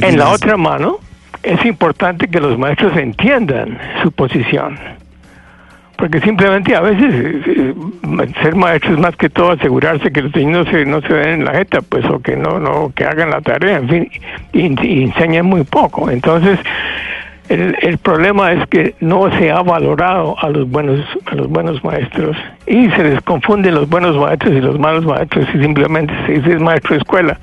en 0.00 0.18
la 0.18 0.30
otra 0.30 0.56
mano, 0.56 0.98
es 1.44 1.64
importante 1.64 2.28
que 2.28 2.40
los 2.40 2.58
maestros 2.58 2.96
entiendan 2.96 3.78
su 4.02 4.10
posición. 4.12 4.78
Porque 5.96 6.20
simplemente 6.20 6.74
a 6.74 6.80
veces 6.80 7.14
eh, 7.46 7.74
ser 8.42 8.56
maestro 8.56 8.94
es 8.94 8.98
más 8.98 9.14
que 9.16 9.30
todo 9.30 9.52
asegurarse 9.52 10.10
que 10.10 10.22
los 10.22 10.34
niños 10.34 10.66
no 10.66 10.72
se, 10.72 10.86
no 10.86 11.00
se 11.02 11.14
den 11.14 11.40
en 11.40 11.44
la 11.44 11.52
jeta, 11.52 11.82
pues, 11.82 12.04
o 12.06 12.20
que 12.20 12.36
no, 12.36 12.58
no, 12.58 12.92
que 12.94 13.04
hagan 13.04 13.30
la 13.30 13.40
tarea, 13.40 13.76
en 13.76 13.88
fin, 13.88 14.10
y, 14.52 15.04
enseñan 15.04 15.46
muy 15.46 15.62
poco. 15.62 16.10
Entonces, 16.10 16.58
El, 17.48 17.76
el, 17.82 17.98
problema 17.98 18.52
es 18.52 18.66
que 18.68 18.94
no 19.00 19.30
se 19.38 19.50
ha 19.50 19.60
valorado 19.62 20.34
a 20.40 20.48
los 20.48 20.68
buenos 20.70 21.04
a 21.26 21.34
los 21.34 21.48
buenos 21.48 21.84
maestros. 21.84 22.36
Y 22.66 22.88
se 22.90 23.04
les 23.04 23.20
confunden 23.20 23.74
los 23.74 23.88
buenos 23.88 24.16
maestros 24.16 24.54
y 24.54 24.60
los 24.60 24.78
malos 24.78 25.04
maestros 25.04 25.46
y 25.54 25.58
simplemente 25.58 26.14
se 26.26 26.32
dice 26.32 26.54
es 26.54 26.60
maestro 26.60 26.94
de 26.94 27.00
escuela 27.00 27.38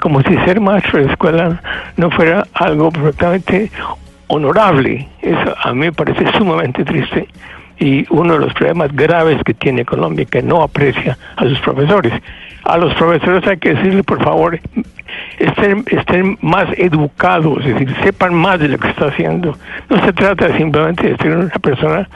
como 0.00 0.20
si 0.22 0.36
ser 0.44 0.60
maestro 0.60 1.02
de 1.02 1.10
escuela 1.10 1.62
no 1.96 2.10
fuera 2.10 2.46
algo 2.52 2.90
perfectamente 2.90 3.70
honorable. 4.26 5.08
Eso 5.22 5.54
a 5.62 5.72
mí 5.72 5.80
me 5.80 5.92
parece 5.92 6.30
sumamente 6.38 6.84
triste. 6.84 7.28
Y 7.78 8.06
uno 8.10 8.34
de 8.34 8.40
los 8.40 8.54
problemas 8.54 8.94
graves 8.94 9.42
que 9.44 9.54
tiene 9.54 9.84
Colombia 9.84 10.24
que 10.26 10.42
no 10.42 10.62
aprecia 10.62 11.18
a 11.36 11.44
sus 11.44 11.58
profesores 11.60 12.12
a 12.64 12.76
los 12.78 12.94
profesores 12.94 13.46
hay 13.46 13.58
que 13.58 13.74
decirle 13.74 14.02
por 14.02 14.22
favor 14.22 14.58
estén, 15.38 15.84
estén 15.90 16.38
más 16.40 16.66
educados, 16.76 17.58
es 17.64 17.74
decir, 17.74 17.94
sepan 18.02 18.34
más 18.34 18.58
de 18.58 18.68
lo 18.68 18.78
que 18.78 18.88
está 18.88 19.06
haciendo. 19.06 19.56
No 19.88 20.04
se 20.04 20.12
trata 20.12 20.56
simplemente 20.56 21.10
de 21.10 21.16
ser 21.16 21.36
una 21.36 21.48
persona 21.50 22.08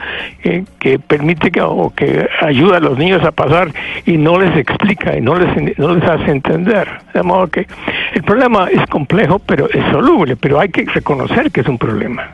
que, 0.42 0.64
que 0.78 0.98
permite 0.98 1.50
que, 1.50 1.60
o 1.60 1.92
que 1.94 2.28
ayuda 2.40 2.78
a 2.78 2.80
los 2.80 2.98
niños 2.98 3.22
a 3.24 3.32
pasar 3.32 3.68
y 4.06 4.16
no 4.16 4.38
les 4.38 4.56
explica 4.56 5.16
y 5.16 5.20
no 5.20 5.36
les, 5.36 5.78
no 5.78 5.94
les 5.94 6.04
hace 6.04 6.30
entender. 6.30 6.88
De 7.14 7.22
modo 7.22 7.48
que 7.48 7.66
el 8.14 8.22
problema 8.22 8.68
es 8.70 8.84
complejo, 8.86 9.38
pero 9.38 9.68
es 9.70 9.84
soluble, 9.90 10.36
pero 10.36 10.60
hay 10.60 10.68
que 10.68 10.84
reconocer 10.84 11.50
que 11.50 11.60
es 11.60 11.68
un 11.68 11.78
problema. 11.78 12.30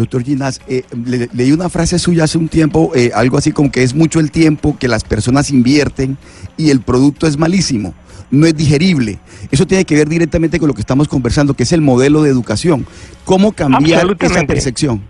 Doctor 0.00 0.22
Ginás, 0.24 0.60
eh, 0.68 0.82
le, 1.06 1.28
leí 1.32 1.52
una 1.52 1.68
frase 1.68 1.98
suya 1.98 2.24
hace 2.24 2.38
un 2.38 2.48
tiempo, 2.48 2.92
eh, 2.94 3.10
algo 3.14 3.38
así 3.38 3.52
como 3.52 3.70
que 3.70 3.82
es 3.82 3.94
mucho 3.94 4.18
el 4.20 4.30
tiempo 4.30 4.76
que 4.78 4.88
las 4.88 5.04
personas 5.04 5.50
invierten 5.50 6.16
y 6.56 6.70
el 6.70 6.80
producto 6.80 7.26
es 7.26 7.36
malísimo 7.36 7.94
no 8.30 8.46
es 8.46 8.56
digerible. 8.56 9.18
Eso 9.50 9.66
tiene 9.66 9.84
que 9.84 9.96
ver 9.96 10.08
directamente 10.08 10.58
con 10.58 10.68
lo 10.68 10.74
que 10.74 10.80
estamos 10.80 11.08
conversando, 11.08 11.54
que 11.54 11.64
es 11.64 11.72
el 11.72 11.80
modelo 11.80 12.22
de 12.22 12.30
educación. 12.30 12.86
¿Cómo 13.24 13.50
cambiar 13.52 14.16
esa 14.20 14.42
percepción? 14.44 15.02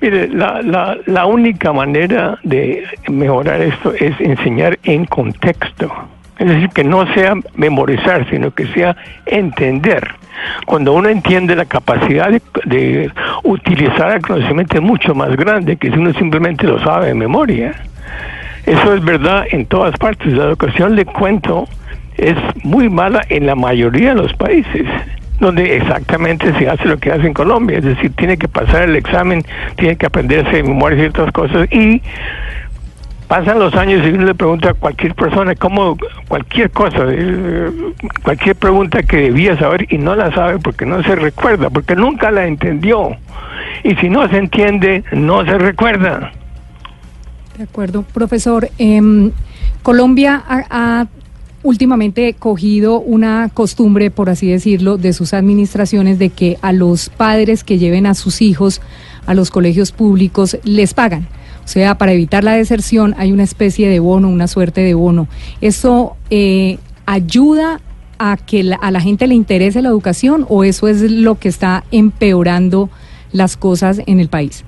Mire, 0.00 0.28
la, 0.28 0.62
la, 0.62 0.96
la 1.06 1.26
única 1.26 1.72
manera 1.72 2.38
de 2.42 2.84
mejorar 3.08 3.62
esto 3.62 3.92
es 3.92 4.18
enseñar 4.20 4.78
en 4.82 5.04
contexto. 5.06 5.92
Es 6.38 6.48
decir, 6.48 6.68
que 6.70 6.84
no 6.84 7.06
sea 7.14 7.34
memorizar, 7.54 8.28
sino 8.28 8.50
que 8.52 8.66
sea 8.68 8.96
entender. 9.26 10.14
Cuando 10.66 10.92
uno 10.92 11.08
entiende 11.08 11.54
la 11.54 11.64
capacidad 11.64 12.28
de, 12.30 12.42
de 12.64 13.10
utilizar 13.44 14.16
el 14.16 14.22
conocimiento 14.22 14.76
es 14.76 14.82
mucho 14.82 15.14
más 15.14 15.36
grande 15.36 15.76
que 15.76 15.90
si 15.90 15.98
uno 15.98 16.12
simplemente 16.14 16.66
lo 16.66 16.82
sabe 16.82 17.06
de 17.08 17.14
memoria. 17.14 17.72
Eso 18.66 18.94
es 18.94 19.04
verdad 19.04 19.44
en 19.50 19.66
todas 19.66 19.96
partes. 19.96 20.32
La 20.32 20.44
educación, 20.44 20.96
le 20.96 21.04
cuento, 21.04 21.68
es 22.16 22.36
muy 22.64 22.88
mala 22.88 23.22
en 23.28 23.46
la 23.46 23.54
mayoría 23.54 24.10
de 24.10 24.22
los 24.22 24.32
países 24.34 24.86
donde 25.40 25.76
exactamente 25.76 26.52
se 26.58 26.68
hace 26.68 26.84
lo 26.86 26.96
que 26.98 27.10
hace 27.10 27.26
en 27.26 27.34
Colombia, 27.34 27.78
es 27.78 27.84
decir, 27.84 28.12
tiene 28.16 28.36
que 28.36 28.48
pasar 28.48 28.84
el 28.84 28.96
examen, 28.96 29.42
tiene 29.76 29.96
que 29.96 30.06
aprenderse 30.06 30.56
de 30.56 30.62
memoria 30.62 30.98
ciertas 30.98 31.32
cosas 31.32 31.70
y 31.72 32.00
pasan 33.28 33.58
los 33.58 33.74
años 33.74 34.06
y 34.06 34.10
uno 34.10 34.26
le 34.26 34.34
pregunta 34.34 34.70
a 34.70 34.74
cualquier 34.74 35.14
persona 35.14 35.54
cómo 35.54 35.96
cualquier 36.28 36.70
cosa, 36.70 37.04
eh, 37.08 37.70
cualquier 38.22 38.56
pregunta 38.56 39.02
que 39.02 39.16
debía 39.16 39.58
saber 39.58 39.86
y 39.92 39.98
no 39.98 40.14
la 40.14 40.32
sabe 40.34 40.58
porque 40.58 40.86
no 40.86 41.02
se 41.02 41.16
recuerda, 41.16 41.70
porque 41.70 41.96
nunca 41.96 42.30
la 42.30 42.46
entendió. 42.46 43.16
Y 43.82 43.94
si 43.96 44.08
no 44.08 44.28
se 44.28 44.38
entiende, 44.38 45.04
no 45.12 45.44
se 45.44 45.58
recuerda. 45.58 46.32
De 47.56 47.64
acuerdo, 47.64 48.02
profesor. 48.02 48.68
Eh, 48.78 49.30
Colombia 49.82 50.42
ha, 50.48 50.64
ha, 50.70 51.06
últimamente 51.62 52.34
cogido 52.34 53.00
una 53.00 53.50
costumbre, 53.52 54.10
por 54.10 54.28
así 54.28 54.48
decirlo, 54.48 54.98
de 54.98 55.14
sus 55.14 55.32
administraciones 55.32 56.18
de 56.18 56.28
que 56.28 56.58
a 56.60 56.72
los 56.72 57.08
padres 57.08 57.64
que 57.64 57.78
lleven 57.78 58.06
a 58.06 58.14
sus 58.14 58.42
hijos 58.42 58.82
a 59.26 59.32
los 59.34 59.50
colegios 59.50 59.90
públicos 59.90 60.58
les 60.62 60.92
pagan. 60.92 61.26
O 61.64 61.68
sea, 61.68 61.96
para 61.96 62.12
evitar 62.12 62.44
la 62.44 62.52
deserción 62.52 63.14
hay 63.18 63.32
una 63.32 63.42
especie 63.42 63.88
de 63.88 64.00
bono, 64.00 64.28
una 64.28 64.46
suerte 64.46 64.82
de 64.82 64.94
bono. 64.94 65.28
¿Eso 65.60 66.16
eh, 66.30 66.78
ayuda 67.06 67.80
a 68.18 68.36
que 68.36 68.62
la, 68.62 68.76
a 68.76 68.90
la 68.90 69.00
gente 69.00 69.26
le 69.26 69.34
interese 69.34 69.82
la 69.82 69.88
educación 69.88 70.46
o 70.48 70.64
eso 70.64 70.88
es 70.88 71.00
lo 71.00 71.38
que 71.38 71.48
está 71.48 71.84
empeorando 71.90 72.90
las 73.32 73.56
cosas 73.56 74.00
en 74.06 74.20
el 74.20 74.28
país? 74.28 74.64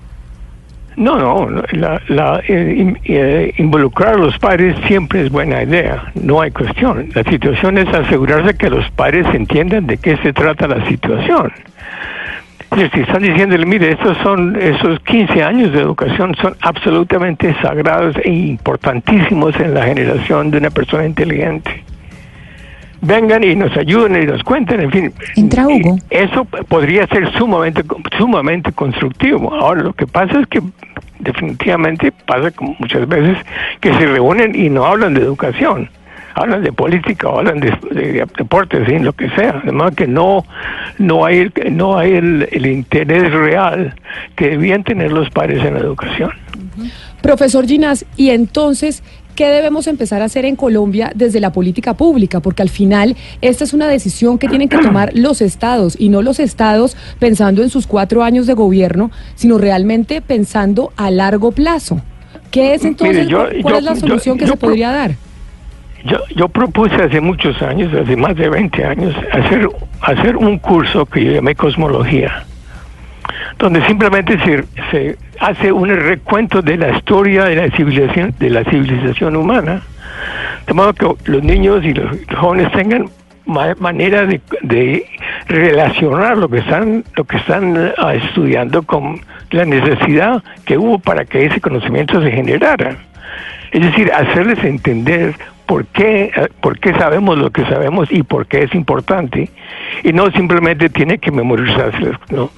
No, 0.97 1.19
no, 1.19 1.63
la, 1.73 2.01
la 2.09 2.41
eh, 2.49 2.95
eh, 3.05 3.53
involucrar 3.59 4.15
a 4.15 4.19
los 4.19 4.39
padres 4.39 4.75
siempre 4.87 5.27
es 5.27 5.31
buena 5.31 5.63
idea, 5.63 6.11
no 6.15 6.41
hay 6.41 6.51
cuestión. 6.51 7.11
La 7.15 7.23
situación 7.25 7.77
es 7.77 7.87
asegurarse 7.89 8.57
que 8.57 8.71
los 8.71 8.91
padres 8.93 9.27
entiendan 9.35 9.87
de 9.87 9.99
qué 9.99 10.17
se 10.19 10.33
trata 10.33 10.67
la 10.67 10.87
situación. 10.89 11.53
Si 12.77 13.01
están 13.01 13.23
diciéndole, 13.23 13.65
mire, 13.65 13.93
estos 13.93 14.19
son 14.19 14.55
esos 14.61 15.01
15 15.01 15.43
años 15.43 15.73
de 15.73 15.81
educación 15.81 16.35
son 16.35 16.55
absolutamente 16.61 17.57
sagrados 17.63 18.15
e 18.23 18.31
importantísimos 18.31 19.59
en 19.59 19.73
la 19.73 19.85
generación 19.85 20.51
de 20.51 20.59
una 20.59 20.69
persona 20.69 21.07
inteligente 21.07 21.87
vengan 23.01 23.45
y 23.45 23.55
nos 23.55 23.77
ayuden 23.77 24.23
y 24.23 24.27
nos 24.27 24.43
cuenten, 24.43 24.81
en 24.81 24.91
fin. 24.91 25.13
Entra 25.37 25.67
Hugo. 25.67 25.97
Eso 26.11 26.45
podría 26.45 27.07
ser 27.07 27.33
sumamente, 27.33 27.83
sumamente 28.19 28.73
constructivo. 28.73 29.55
Ahora, 29.55 29.83
lo 29.83 29.93
que 29.93 30.07
pasa 30.07 30.41
es 30.41 30.47
que 30.49 30.61
definitivamente 31.19 32.13
pasa 32.27 32.51
como 32.51 32.77
muchas 32.79 33.07
veces 33.09 33.39
que 33.81 33.93
se 33.95 34.07
reúnen 34.07 34.55
y 34.55 34.69
no 34.69 34.85
hablan 34.85 35.15
de 35.15 35.21
educación. 35.21 35.89
Hablan 36.37 36.63
de 36.63 36.73
política, 36.73 37.29
hablan 37.29 37.61
de, 37.61 37.71
de, 37.91 38.13
de 38.13 38.27
deportes, 38.37 38.87
en 38.89 39.05
lo 39.05 39.13
que 39.15 39.29
sea. 39.31 39.61
Además 39.63 39.95
que 39.97 40.07
no, 40.07 40.45
no 40.99 41.25
hay, 41.25 41.51
no 41.71 41.99
hay 41.99 42.13
el, 42.13 42.49
el 42.53 42.67
interés 42.67 43.33
real 43.33 43.95
que 44.37 44.51
debían 44.51 44.85
tener 44.85 45.13
los 45.13 45.31
padres 45.31 45.65
en 45.65 45.75
la 45.75 45.81
educación. 45.81 46.31
Uh 46.57 46.83
-huh. 46.83 46.91
Profesor 47.23 47.67
Ginás, 47.67 48.05
y 48.17 48.31
entonces, 48.31 49.03
¿Qué 49.37 49.49
debemos 49.49 49.87
empezar 49.87 50.23
a 50.23 50.25
hacer 50.25 50.47
en 50.47 50.57
Colombia 50.57 51.13
desde 51.15 51.41
la 51.41 51.53
política 51.53 51.93
pública? 51.93 52.41
Porque 52.41 52.63
al 52.63 52.71
final 52.71 53.17
esta 53.43 53.65
es 53.65 53.75
una 53.75 53.87
decisión 53.87 54.39
que 54.39 54.49
tienen 54.49 54.71
que 54.71 54.79
tomar 54.79 55.11
los 55.15 55.43
estados 55.43 55.95
y 56.01 56.09
no 56.09 56.23
los 56.23 56.41
estados 56.41 56.97
pensando 57.19 57.63
en 57.63 57.69
sus 57.69 57.87
cuatro 57.87 58.23
años 58.23 58.47
de 58.47 58.55
gobierno, 58.55 59.11
sino 59.35 59.59
realmente 59.59 60.23
pensando 60.23 60.91
a 60.97 61.11
largo 61.11 61.53
plazo. 61.53 62.01
¿Qué 62.51 62.73
es 62.73 62.85
entonces, 62.87 63.27
Mire, 63.27 63.31
yo, 63.31 63.47
cuál 63.61 63.75
yo, 63.75 63.79
es 63.79 63.85
la 63.85 63.97
solución 63.97 64.39
yo, 64.39 64.45
que 64.47 64.51
se 64.51 64.57
podría 64.57 64.91
dar? 64.91 65.17
Yo, 66.07 66.19
yo, 66.35 66.49
propuse 66.49 66.95
hace 66.97 67.21
muchos 67.21 67.61
años, 67.63 67.93
hace 67.95 68.17
más 68.17 68.37
de 68.37 68.49
20 68.49 68.85
años, 68.85 69.15
hacer, 69.33 69.69
hacer 70.01 70.37
un 70.37 70.59
curso 70.59 71.07
que 71.07 71.25
yo 71.25 71.33
llamé 71.33 71.55
Cosmología 71.55 72.45
donde 73.59 73.85
simplemente 73.87 74.39
se, 74.91 75.17
hace 75.41 75.73
un 75.73 75.89
recuento 75.89 76.63
de 76.63 76.77
la 76.77 76.97
historia 76.97 77.45
de 77.45 77.57
la 77.57 77.71
civilización 77.77 78.35
de 78.39 78.51
la 78.51 78.65
civilización 78.65 79.37
humana 79.37 79.83
de 80.67 80.75
modo 80.75 80.93
que 80.95 81.31
los 81.31 81.43
niños 81.43 81.85
y 81.85 81.95
los 81.95 82.17
jóvenes 82.37 82.71
tengan 82.73 83.09
ma 83.47 83.75
manera 83.79 84.27
de, 84.27 84.41
de, 84.63 85.07
relacionar 85.47 86.37
lo 86.37 86.49
que 86.49 86.59
están 86.59 87.05
lo 87.15 87.25
que 87.25 87.37
están 87.37 87.77
uh, 87.77 88.09
estudiando 88.11 88.83
con 88.83 89.21
la 89.51 89.65
necesidad 89.65 90.43
que 90.65 90.77
hubo 90.77 90.99
para 90.99 91.25
que 91.25 91.47
ese 91.47 91.61
conocimiento 91.61 92.21
se 92.21 92.33
generara. 92.33 92.97
Es 93.71 93.83
decir 93.83 94.13
hacerles 94.13 94.63
entender 94.65 95.35
por 95.67 95.85
qué, 95.87 96.31
por 96.61 96.79
qué 96.79 96.95
sabemos 96.95 97.37
lo 97.37 97.51
que 97.51 97.65
sabemos 97.65 98.11
y 98.11 98.23
por 98.23 98.47
qué 98.47 98.63
es 98.63 98.75
importante 98.75 99.51
y 100.05 100.13
no 100.13 100.31
simplemente 100.31 100.89
tiene 100.89 101.19
que 101.19 101.31
memorizarse 101.31 102.13
¿no? 102.31 102.51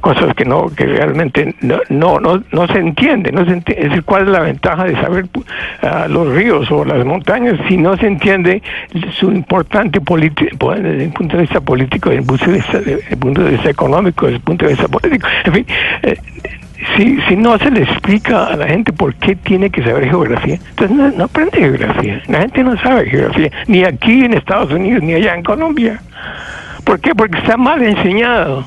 Cosas 0.00 0.34
que 0.34 0.44
no 0.44 0.68
que 0.68 0.84
realmente 0.84 1.54
no 1.62 1.78
no 1.88 2.20
no, 2.20 2.42
no 2.50 2.66
se 2.66 2.78
entiende 2.78 3.32
no 3.32 3.44
se 3.44 3.52
entiende 3.52 4.02
cuál 4.02 4.24
es 4.24 4.28
la 4.28 4.40
ventaja 4.40 4.84
de 4.84 4.94
saber 4.96 5.26
uh, 5.34 6.08
los 6.08 6.34
ríos 6.34 6.70
o 6.70 6.84
las 6.84 7.04
montañas 7.04 7.58
si 7.68 7.76
no 7.76 7.96
se 7.96 8.06
entiende 8.06 8.62
su 9.12 9.30
importante 9.30 10.00
político 10.00 10.74
desde 10.74 11.04
el 11.04 11.12
punto 11.12 11.36
de 11.36 11.42
vista 11.42 11.60
político 11.60 12.10
desde 12.10 12.20
el 12.20 12.26
punto 12.26 12.46
de 12.46 12.52
vista, 12.52 12.78
desde 12.78 13.12
el 13.12 13.18
punto 13.18 13.42
de 13.42 13.50
vista 13.50 13.70
económico 13.70 14.26
desde 14.26 14.36
el 14.36 14.42
punto 14.42 14.66
de 14.66 14.72
vista 14.72 14.88
político 14.88 15.28
en 15.44 15.52
fin 15.52 15.66
eh, 16.02 16.16
si, 16.96 17.20
si 17.28 17.36
no 17.36 17.58
se 17.58 17.70
le 17.70 17.82
explica 17.82 18.46
a 18.46 18.56
la 18.56 18.66
gente 18.66 18.92
por 18.92 19.14
qué 19.14 19.36
tiene 19.36 19.70
que 19.70 19.82
saber 19.82 20.08
geografía, 20.08 20.58
entonces 20.70 20.96
no, 20.96 21.10
no, 21.10 21.24
aprende 21.24 21.58
geografía. 21.58 22.22
La 22.28 22.40
gente 22.40 22.64
no 22.64 22.76
sabe 22.78 23.08
geografía, 23.08 23.50
ni 23.66 23.84
aquí 23.84 24.24
en 24.24 24.34
Estados 24.34 24.72
Unidos, 24.72 25.02
ni 25.02 25.14
allá 25.14 25.34
en 25.34 25.42
Colombia. 25.42 26.00
¿Por 26.84 27.00
qué? 27.00 27.14
Porque 27.14 27.38
está 27.38 27.56
mal 27.56 27.82
enseñado. 27.82 28.64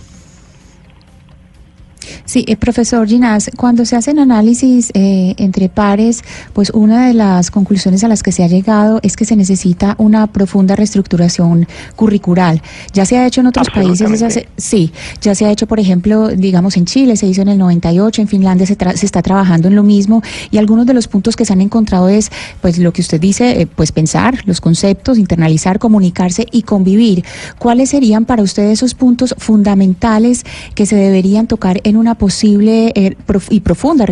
Sí, 2.25 2.45
eh, 2.47 2.55
profesor 2.55 3.07
Ginás, 3.07 3.49
cuando 3.57 3.85
se 3.85 3.95
hacen 3.95 4.19
análisis 4.19 4.91
eh, 4.93 5.33
entre 5.37 5.69
pares, 5.69 6.23
pues 6.53 6.69
una 6.71 7.07
de 7.07 7.13
las 7.13 7.51
conclusiones 7.51 8.03
a 8.03 8.07
las 8.07 8.23
que 8.23 8.31
se 8.31 8.43
ha 8.43 8.47
llegado 8.47 8.99
es 9.03 9.15
que 9.15 9.25
se 9.25 9.35
necesita 9.35 9.95
una 9.97 10.27
profunda 10.27 10.75
reestructuración 10.75 11.67
curricular. 11.95 12.61
Ya 12.93 13.05
se 13.05 13.17
ha 13.17 13.25
hecho 13.27 13.41
en 13.41 13.47
otros 13.47 13.67
países, 13.89 14.07
se- 14.29 14.47
sí, 14.57 14.91
ya 15.21 15.35
se 15.35 15.45
ha 15.45 15.51
hecho, 15.51 15.67
por 15.67 15.79
ejemplo, 15.79 16.29
digamos 16.29 16.77
en 16.77 16.85
Chile, 16.85 17.15
se 17.17 17.27
hizo 17.27 17.41
en 17.41 17.49
el 17.49 17.57
98, 17.57 18.21
en 18.21 18.27
Finlandia 18.27 18.65
se, 18.65 18.77
tra- 18.77 18.95
se 18.95 19.05
está 19.05 19.21
trabajando 19.21 19.67
en 19.67 19.75
lo 19.75 19.83
mismo 19.83 20.21
y 20.51 20.57
algunos 20.57 20.85
de 20.85 20.93
los 20.93 21.07
puntos 21.07 21.35
que 21.35 21.45
se 21.45 21.53
han 21.53 21.61
encontrado 21.61 22.09
es, 22.09 22.31
pues 22.61 22.77
lo 22.77 22.91
que 22.93 23.01
usted 23.01 23.19
dice, 23.19 23.61
eh, 23.61 23.67
pues 23.67 23.91
pensar 23.91 24.39
los 24.45 24.61
conceptos, 24.61 25.17
internalizar, 25.17 25.79
comunicarse 25.79 26.45
y 26.51 26.63
convivir. 26.63 27.23
¿Cuáles 27.59 27.89
serían 27.89 28.25
para 28.25 28.43
usted 28.43 28.69
esos 28.71 28.93
puntos 28.93 29.35
fundamentales 29.37 30.43
que 30.75 30.85
se 30.85 30.95
deberían 30.95 31.47
tocar 31.47 31.81
en 31.83 31.94
una 31.97 32.15
posible 32.15 32.91
eh, 32.95 33.15
prof- 33.25 33.51
y 33.51 33.59
profunda 33.61 34.05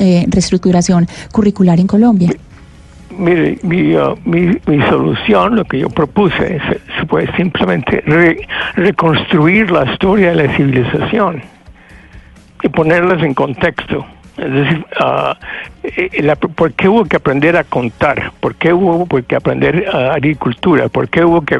eh, 0.00 0.24
reestructuración 0.28 1.06
curricular 1.32 1.78
en 1.80 1.86
Colombia? 1.86 2.30
Mire, 3.18 3.58
mi, 3.62 3.96
uh, 3.96 4.16
mi, 4.24 4.58
mi 4.66 4.82
solución, 4.88 5.56
lo 5.56 5.64
que 5.64 5.80
yo 5.80 5.88
propuse, 5.88 6.56
es, 6.56 6.62
se 6.98 7.06
simplemente 7.36 8.02
re- 8.06 8.46
reconstruir 8.76 9.70
la 9.70 9.90
historia 9.90 10.30
de 10.30 10.46
la 10.46 10.56
civilización 10.56 11.42
y 12.62 12.68
ponerlas 12.68 13.22
en 13.22 13.34
contexto. 13.34 14.04
Es 14.38 14.52
decir, 14.52 14.86
eh, 15.82 16.22
la- 16.22 16.36
¿por 16.36 16.72
qué 16.72 16.88
hubo 16.88 17.04
que 17.04 17.16
aprender 17.16 17.56
a 17.56 17.64
contar? 17.64 18.30
¿Por 18.40 18.54
qué 18.54 18.72
hubo 18.72 19.06
que 19.22 19.34
aprender 19.36 19.86
ah, 19.92 20.12
agricultura? 20.14 20.88
¿Por 20.88 21.08
qué 21.08 21.24
hubo 21.24 21.42
que... 21.42 21.58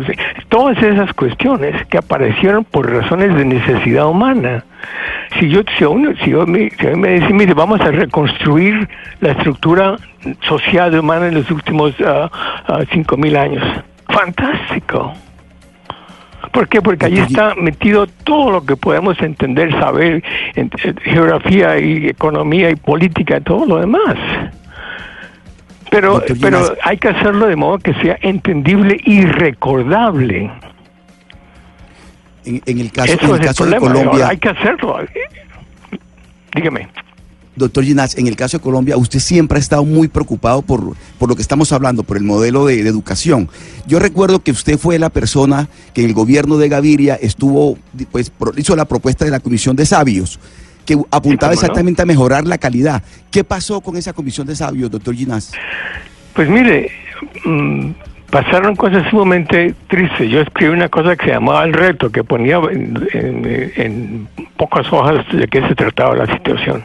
Todas 0.48 0.78
esas 0.82 1.12
cuestiones 1.14 1.84
que 1.88 1.98
aparecieron 1.98 2.64
por 2.64 2.90
razones 2.90 3.34
de 3.34 3.44
necesidad 3.44 4.06
humana. 4.08 4.64
Si 5.38 5.48
yo, 5.48 5.62
si 5.76 5.84
uno, 5.84 6.12
si 6.22 6.30
yo 6.30 6.46
me, 6.46 6.70
si 6.70 6.86
me 6.86 7.18
dice, 7.20 7.32
mire, 7.32 7.52
vamos 7.52 7.80
a 7.80 7.90
reconstruir 7.90 8.88
la 9.20 9.32
estructura 9.32 9.96
social 10.42 10.96
humana 10.98 11.26
en 11.28 11.34
los 11.34 11.50
últimos 11.50 11.94
ah, 12.06 12.30
cinco 12.92 13.16
mil 13.16 13.36
años. 13.36 13.64
Fantástico. 14.08 15.14
¿Por 16.52 16.68
qué? 16.68 16.82
Porque 16.82 17.06
allí 17.06 17.18
está 17.18 17.54
metido 17.54 18.06
todo 18.24 18.50
lo 18.50 18.64
que 18.64 18.76
podemos 18.76 19.20
entender, 19.20 19.70
saber, 19.72 20.22
en, 20.54 20.70
en 20.82 20.96
geografía 20.98 21.78
y 21.78 22.08
economía 22.08 22.70
y 22.70 22.76
política 22.76 23.38
y 23.38 23.40
todo 23.40 23.66
lo 23.66 23.78
demás. 23.78 24.16
Pero, 25.90 26.22
pero 26.40 26.74
hay 26.82 26.98
que 26.98 27.08
hacerlo 27.08 27.46
de 27.46 27.56
modo 27.56 27.78
que 27.78 27.94
sea 27.94 28.18
entendible 28.20 28.98
y 29.04 29.22
recordable. 29.22 30.50
En, 32.44 32.62
en 32.66 32.80
el 32.80 32.92
caso, 32.92 33.12
Eso 33.12 33.26
en 33.26 33.40
el 33.40 33.46
caso 33.46 33.66
de. 33.66 33.76
Colombia, 33.76 34.10
Ahora 34.10 34.28
Hay 34.28 34.38
que 34.38 34.48
hacerlo. 34.48 34.98
Dígame. 36.54 36.88
Doctor 37.58 37.84
Ginás, 37.84 38.16
en 38.16 38.26
el 38.26 38.36
caso 38.36 38.58
de 38.58 38.62
Colombia, 38.62 38.96
usted 38.96 39.18
siempre 39.18 39.56
ha 39.56 39.60
estado 39.60 39.84
muy 39.84 40.08
preocupado 40.08 40.62
por, 40.62 40.94
por 41.18 41.28
lo 41.28 41.36
que 41.36 41.42
estamos 41.42 41.72
hablando, 41.72 42.02
por 42.04 42.16
el 42.16 42.22
modelo 42.24 42.64
de, 42.66 42.82
de 42.82 42.88
educación. 42.88 43.48
Yo 43.86 43.98
recuerdo 43.98 44.40
que 44.42 44.50
usted 44.52 44.78
fue 44.78 44.98
la 44.98 45.10
persona 45.10 45.68
que 45.94 46.02
en 46.02 46.08
el 46.08 46.14
gobierno 46.14 46.56
de 46.58 46.68
Gaviria 46.68 47.16
estuvo, 47.20 47.76
pues, 48.10 48.32
hizo 48.56 48.74
la 48.76 48.84
propuesta 48.86 49.24
de 49.24 49.30
la 49.30 49.40
Comisión 49.40 49.76
de 49.76 49.84
Sabios, 49.84 50.38
que 50.86 50.96
apuntaba 51.10 51.52
no. 51.52 51.60
exactamente 51.60 52.00
a 52.02 52.06
mejorar 52.06 52.46
la 52.46 52.56
calidad. 52.58 53.02
¿Qué 53.30 53.44
pasó 53.44 53.80
con 53.82 53.96
esa 53.96 54.12
Comisión 54.14 54.46
de 54.46 54.56
Sabios, 54.56 54.90
doctor 54.90 55.14
Ginás? 55.14 55.52
Pues 56.34 56.48
mire, 56.48 56.90
mm, 57.44 57.90
pasaron 58.30 58.74
cosas 58.76 59.04
sumamente 59.10 59.74
tristes. 59.88 60.30
Yo 60.30 60.40
escribí 60.40 60.72
una 60.72 60.88
cosa 60.88 61.16
que 61.16 61.26
se 61.26 61.32
llamaba 61.32 61.64
El 61.64 61.72
Reto, 61.74 62.10
que 62.10 62.24
ponía 62.24 62.58
en, 62.70 63.06
en- 63.12 63.72
en 63.76 64.28
pocas 64.56 64.86
hojas 64.92 65.26
de 65.32 65.46
qué 65.48 65.60
se 65.68 65.74
trataba 65.74 66.14
la 66.14 66.26
situación. 66.26 66.82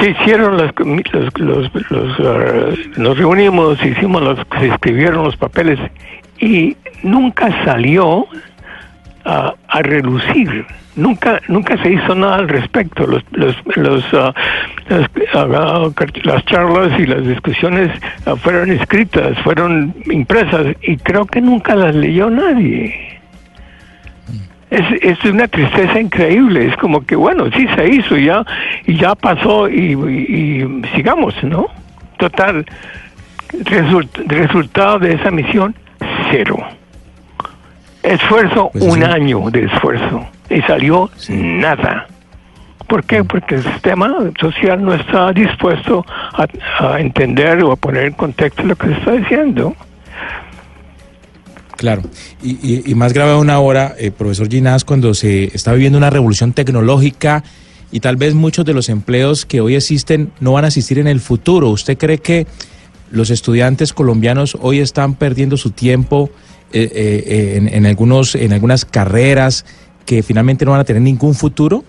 Se 0.00 0.10
hicieron 0.10 0.56
las 0.56 0.72
los, 0.78 1.38
los, 1.38 1.90
los, 1.90 2.20
ah, 2.20 2.74
nos 2.96 3.18
reunimos, 3.18 3.84
hicimos 3.84 4.22
los, 4.22 4.38
se 4.58 4.68
escribieron 4.68 5.24
los 5.24 5.36
papeles 5.36 5.78
y 6.40 6.76
nunca 7.02 7.64
salió 7.64 8.26
a, 9.24 9.54
a 9.68 9.82
relucir. 9.82 10.66
Nunca, 10.94 11.40
nunca 11.48 11.82
se 11.82 11.92
hizo 11.92 12.14
nada 12.14 12.36
al 12.36 12.48
respecto. 12.48 13.06
Los, 13.06 13.22
los, 13.32 13.56
los, 13.76 14.04
ah, 14.12 14.34
las, 14.88 15.08
ah, 15.34 15.90
las 16.24 16.44
charlas 16.44 17.00
y 17.00 17.06
las 17.06 17.26
discusiones 17.26 17.90
fueron 18.42 18.70
escritas, 18.70 19.38
fueron 19.38 19.94
impresas 20.10 20.76
y 20.82 20.96
creo 20.96 21.26
que 21.26 21.40
nunca 21.40 21.74
las 21.74 21.94
leyó 21.94 22.28
nadie. 22.28 23.21
Es, 24.72 25.02
es 25.02 25.22
una 25.26 25.46
tristeza 25.48 26.00
increíble. 26.00 26.66
Es 26.68 26.76
como 26.78 27.04
que, 27.04 27.14
bueno, 27.14 27.44
sí 27.54 27.66
se 27.76 27.88
hizo 27.88 28.16
ya 28.16 28.42
y 28.86 28.96
ya 28.96 29.14
pasó 29.14 29.68
y, 29.68 29.92
y- 29.92 30.62
y 30.62 30.82
sigamos, 30.96 31.34
¿no? 31.44 31.66
Total, 32.16 32.64
result- 33.64 34.26
resultado 34.28 34.98
de 35.00 35.12
esa 35.14 35.30
misión, 35.30 35.74
cero. 36.30 36.56
Esfuerzo, 38.02 38.70
Pues 38.72 38.84
un 38.84 38.98
sí. 38.98 39.04
año 39.04 39.50
de 39.50 39.64
esfuerzo 39.66 40.26
y 40.50 40.60
salió 40.62 41.10
nada. 41.28 42.06
¿Por 42.88 43.04
qué? 43.04 43.22
Porque 43.24 43.56
el 43.56 43.62
sistema 43.62 44.08
social 44.40 44.82
no 44.84 44.92
está 44.94 45.32
dispuesto 45.32 46.04
a, 46.32 46.46
a 46.94 47.00
entender 47.00 47.62
o 47.62 47.72
a 47.72 47.76
poner 47.76 48.06
en 48.06 48.12
contexto 48.14 48.62
lo 48.64 48.74
que 48.74 48.88
se 48.88 48.92
está 48.94 49.12
diciendo. 49.12 49.74
Claro, 51.82 52.02
y, 52.44 52.88
y- 52.88 52.94
más 52.94 53.12
grave 53.12 53.32
aún 53.32 53.50
ahora, 53.50 53.96
eh, 53.98 54.12
profesor 54.12 54.48
Ginás, 54.48 54.84
cuando 54.84 55.14
se 55.14 55.46
está 55.46 55.72
viviendo 55.72 55.98
una 55.98 56.10
revolución 56.10 56.52
tecnológica 56.52 57.42
y 57.90 57.98
tal 57.98 58.14
vez 58.14 58.34
muchos 58.34 58.64
de 58.64 58.72
los 58.72 58.88
empleos 58.88 59.44
que 59.44 59.60
hoy 59.60 59.74
existen 59.74 60.30
no 60.38 60.52
van 60.52 60.64
a 60.64 60.68
existir 60.68 61.00
en 61.00 61.08
el 61.08 61.18
futuro. 61.18 61.70
¿Usted 61.70 61.98
cree 61.98 62.18
que 62.18 62.46
los 63.10 63.30
estudiantes 63.30 63.92
colombianos 63.92 64.56
hoy 64.60 64.78
están 64.78 65.16
perdiendo 65.16 65.56
su 65.56 65.72
tiempo 65.72 66.30
eh, 66.72 66.88
eh, 66.94 67.68
en, 67.72 67.84
algunos, 67.86 68.36
en 68.36 68.52
algunas 68.52 68.84
carreras 68.84 69.66
que 70.06 70.22
finalmente 70.22 70.64
no 70.64 70.70
van 70.70 70.82
a 70.82 70.84
tener 70.84 71.02
ningún 71.02 71.34
futuro? 71.34 71.82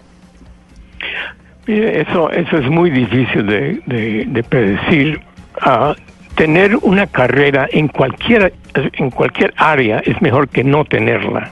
Mire, 1.68 2.02
eso, 2.02 2.32
eso 2.32 2.58
es 2.58 2.68
muy 2.68 2.90
difícil 2.90 3.46
de, 3.46 3.80
de- 3.86 4.26
de 4.28 4.44
predecir. 4.44 5.22
Ah, 5.62 5.94
tener 6.36 6.78
una 6.82 7.08
carrera 7.08 7.68
en 7.72 7.88
cualquier, 7.88 8.54
en 8.94 9.12
cualquier 9.12 9.54
área 9.58 10.00
es 10.00 10.22
mejor 10.22 10.50
que 10.50 10.64
no 10.64 10.86
tenerla. 10.86 11.52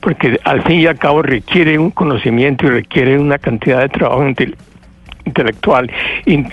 Porque 0.00 0.38
al 0.44 0.62
fin 0.62 0.80
y 0.80 0.86
al 0.86 0.98
cabo 0.98 1.22
requiere 1.22 1.78
un 1.78 1.90
conocimiento 1.90 2.66
y 2.66 2.70
requiere 2.70 3.18
una 3.18 3.38
cantidad 3.38 3.80
de 3.80 3.88
trabajo 3.88 4.22
intel- 4.22 4.56
intelectual 5.24 5.90
y, 6.26 6.44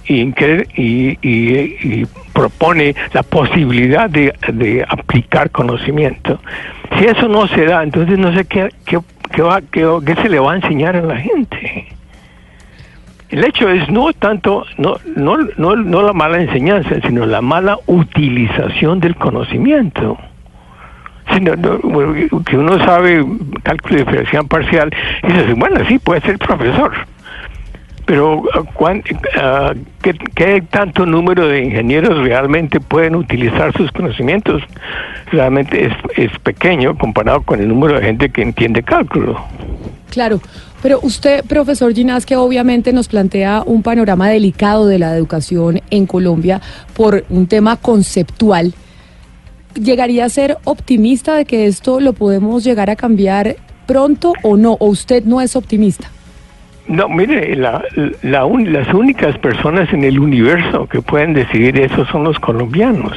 propone 2.34 2.96
la 3.13 3.24
posibilidad 3.24 4.10
de, 4.10 4.34
de 4.54 4.86
aplicar 4.88 5.52
conocimiento. 5.52 6.39
Si 6.98 7.06
eso 7.06 7.28
no 7.28 7.48
se 7.48 7.65
da, 7.65 7.84
entonces 7.84 8.17
no 8.17 8.34
sé 8.34 8.46
qué, 8.46 8.70
qué, 8.86 9.00
qué 9.34 9.41
va, 9.41 9.62
qué, 9.62 9.86
qué 10.06 10.15
se 10.15 10.30
le 10.30 10.39
va 10.39 10.54
a 10.54 10.56
enseñar 10.56 10.96
a 10.96 11.02
la 11.02 11.17
gente. 11.17 11.88
El 13.32 13.46
hecho 13.46 13.70
es 13.70 13.89
no 13.89 14.12
tanto, 14.13 14.65
no, 14.78 14.96
no, 15.15 15.38
no, 15.58 15.76
no 15.76 16.02
la 16.02 16.13
mala 16.13 16.41
enseñanza, 16.41 16.96
sino 17.06 17.26
la 17.26 17.41
mala 17.41 17.78
utilización 17.88 19.00
del 19.00 19.15
conocimiento. 19.15 20.17
Sino, 21.34 21.56
no, 21.56 21.80
que 22.44 22.58
uno 22.58 22.78
sabe 22.84 23.26
cálculo 23.63 23.96
de 23.96 24.04
diferencial 24.04 24.48
parcial 24.48 24.91
y 25.24 25.28
dice, 25.28 25.54
bueno, 25.54 25.80
sí, 25.88 25.98
puede 25.98 26.20
ser 26.22 26.38
profesor. 26.39 26.91
Pero 28.06 28.44
ah, 28.54 28.63
cuán- 28.74 29.02
¿qué, 30.02 30.13
qué 30.36 30.62
tanto 30.70 31.06
número 31.06 31.48
de 31.48 31.63
ingenieros 31.63 32.17
realmente 32.26 32.82
pueden 32.82 33.15
utilizar 33.15 33.72
sus 33.78 33.89
conocimientos? 33.94 34.62
Realmente 35.32 35.86
es, 35.86 35.94
es 36.17 36.38
pequeño 36.39 36.98
comparado 36.98 37.41
con 37.44 37.62
el 37.62 37.70
número 37.70 37.98
de 37.98 38.06
gente 38.06 38.30
que 38.30 38.41
entiende 38.41 38.84
cálculo. 38.84 39.39
Claro, 40.10 40.41
pero 40.82 41.00
usted, 41.04 41.44
profesor 41.46 41.94
Ginás, 41.94 42.26
que 42.26 42.36
obviamente 42.36 42.91
nos 42.94 43.08
plantea 43.08 43.63
un 43.65 43.84
panorama 43.84 44.30
delicado 44.30 44.88
de 44.88 45.00
la 45.00 45.15
educación 45.15 45.82
en 45.89 46.06
Colombia 46.08 46.60
por 46.96 47.24
un 47.30 47.48
tema 47.48 47.76
conceptual, 47.78 48.74
¿llegaría 49.76 50.26
a 50.26 50.30
ser 50.30 50.58
optimista 50.63 51.36
de 51.36 51.46
que 51.46 51.65
esto 51.67 52.00
lo 52.00 52.13
podemos 52.13 52.63
llegar 52.63 52.89
a 52.89 52.96
cambiar 52.96 53.56
pronto 53.86 54.34
o 54.44 54.58
no? 54.58 54.74
¿O 54.80 54.88
usted 54.88 55.24
no 55.26 55.39
es 55.41 55.56
optimista? 55.56 56.10
No, 56.88 57.08
mire, 57.08 57.56
la, 57.56 58.46
un- 58.46 58.74
las 58.74 58.91
únicas 58.94 59.38
personas 59.38 59.94
en 59.94 60.04
el 60.04 60.20
universo 60.20 60.88
que 60.88 61.02
pueden 61.02 61.34
decidir 61.34 61.80
eso 61.80 62.06
son 62.08 62.24
los 62.24 62.39
colombianos. 62.39 63.13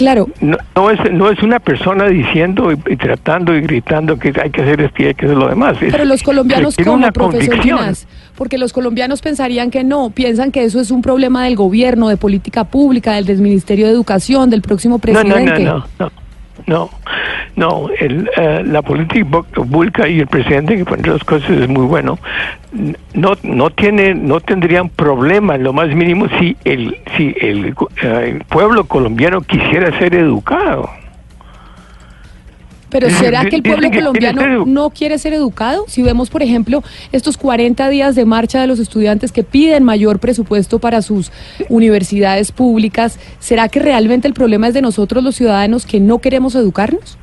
Claro, 0.00 0.28
No, 0.40 0.56
no 0.76 0.90
es, 0.90 0.98
no 1.12 1.28
es 1.30 1.42
una 1.42 1.60
persona 1.60 2.06
diciendo 2.08 2.72
y, 2.72 2.78
y 2.90 2.96
tratando 2.96 3.54
y 3.54 3.60
gritando 3.60 4.18
que 4.18 4.32
hay 4.42 4.48
que 4.50 4.62
hacer 4.62 4.80
esto 4.80 5.02
y 5.02 5.06
hay 5.08 5.14
que 5.14 5.26
hacer 5.26 5.36
lo 5.36 5.46
demás. 5.48 5.76
Es- 5.82 5.92
pero 5.92 6.06
los 6.06 6.22
colombianos 6.22 6.74
como 6.74 6.94
una 6.94 7.12
profesor. 7.12 7.58
Ginás, 7.60 8.06
porque 8.34 8.56
los 8.56 8.72
colombianos 8.72 9.20
pensarían 9.20 9.70
que 9.70 9.84
no, 9.84 10.08
piensan 10.08 10.52
que 10.52 10.64
eso 10.64 10.80
es 10.80 10.90
un 10.90 11.02
problema 11.02 11.44
del 11.44 11.54
gobierno, 11.54 12.08
de 12.08 12.16
política 12.16 12.64
pública, 12.64 13.12
del, 13.12 13.26
del 13.26 13.42
Ministerio 13.42 13.84
de 13.86 13.92
Educación, 13.92 14.48
del 14.48 14.62
próximo 14.62 14.98
No, 15.04 15.12
no, 15.12 15.20
presidente. 15.20 15.64
no, 15.64 15.74
no, 15.78 15.84
no. 15.98 16.10
No, 16.66 16.90
no, 17.56 17.88
el, 17.98 18.30
eh, 18.36 18.62
la 18.64 18.82
política 18.82 19.42
pública 19.52 20.08
y 20.08 20.20
el 20.20 20.26
presidente 20.26 20.76
que 20.76 20.84
pone 20.84 21.08
las 21.08 21.24
cosas 21.24 21.50
es 21.50 21.68
muy 21.68 21.84
bueno. 21.86 22.18
No, 23.14 23.32
no 23.42 23.70
tiene, 23.70 24.14
no 24.14 24.40
tendrían 24.40 24.88
problema 24.88 25.56
lo 25.56 25.72
más 25.72 25.88
mínimo 25.88 26.26
si 26.38 26.56
el, 26.64 26.96
si 27.16 27.34
el, 27.40 27.74
eh, 28.02 28.34
el 28.36 28.44
pueblo 28.44 28.84
colombiano 28.84 29.40
quisiera 29.40 29.96
ser 29.98 30.14
educado. 30.14 30.88
Pero 32.90 33.08
¿será 33.10 33.44
que 33.46 33.56
el 33.56 33.62
pueblo 33.62 33.88
colombiano 34.00 34.42
no 34.66 34.90
quiere 34.90 35.16
ser 35.18 35.32
educado? 35.32 35.84
Si 35.88 36.02
vemos, 36.02 36.28
por 36.28 36.42
ejemplo, 36.42 36.82
estos 37.12 37.36
40 37.36 37.88
días 37.88 38.14
de 38.16 38.24
marcha 38.24 38.60
de 38.60 38.66
los 38.66 38.78
estudiantes 38.80 39.32
que 39.32 39.42
piden 39.44 39.84
mayor 39.84 40.18
presupuesto 40.18 40.78
para 40.80 41.00
sus 41.00 41.30
universidades 41.68 42.52
públicas, 42.52 43.18
¿será 43.38 43.68
que 43.68 43.80
realmente 43.80 44.26
el 44.28 44.34
problema 44.34 44.68
es 44.68 44.74
de 44.74 44.82
nosotros 44.82 45.22
los 45.24 45.36
ciudadanos 45.36 45.86
que 45.86 46.00
no 46.00 46.18
queremos 46.18 46.54
educarnos? 46.54 47.16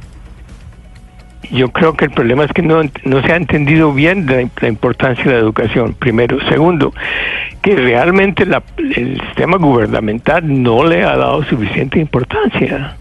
Yo 1.51 1.69
creo 1.69 1.93
que 1.95 2.06
el 2.06 2.12
problema 2.12 2.43
es 2.43 2.51
que 2.51 2.62
no, 2.62 2.82
no 3.06 3.21
se 3.21 3.32
ha 3.32 3.38
entendido 3.38 3.93
bien 3.93 4.25
la, 4.25 4.49
la 4.62 4.67
importancia 4.67 5.23
de 5.23 5.32
la 5.32 5.38
educación, 5.39 5.93
primero. 5.93 6.38
Segundo, 6.49 6.93
que 7.62 7.73
realmente 7.75 8.45
la- 8.45 8.63
el 8.77 9.19
sistema 9.27 9.58
gubernamental 9.58 10.43
no 10.62 10.84
le 10.84 11.03
ha 11.06 11.15
dado 11.15 11.43
suficiente 11.45 11.99
importancia. 11.99 12.97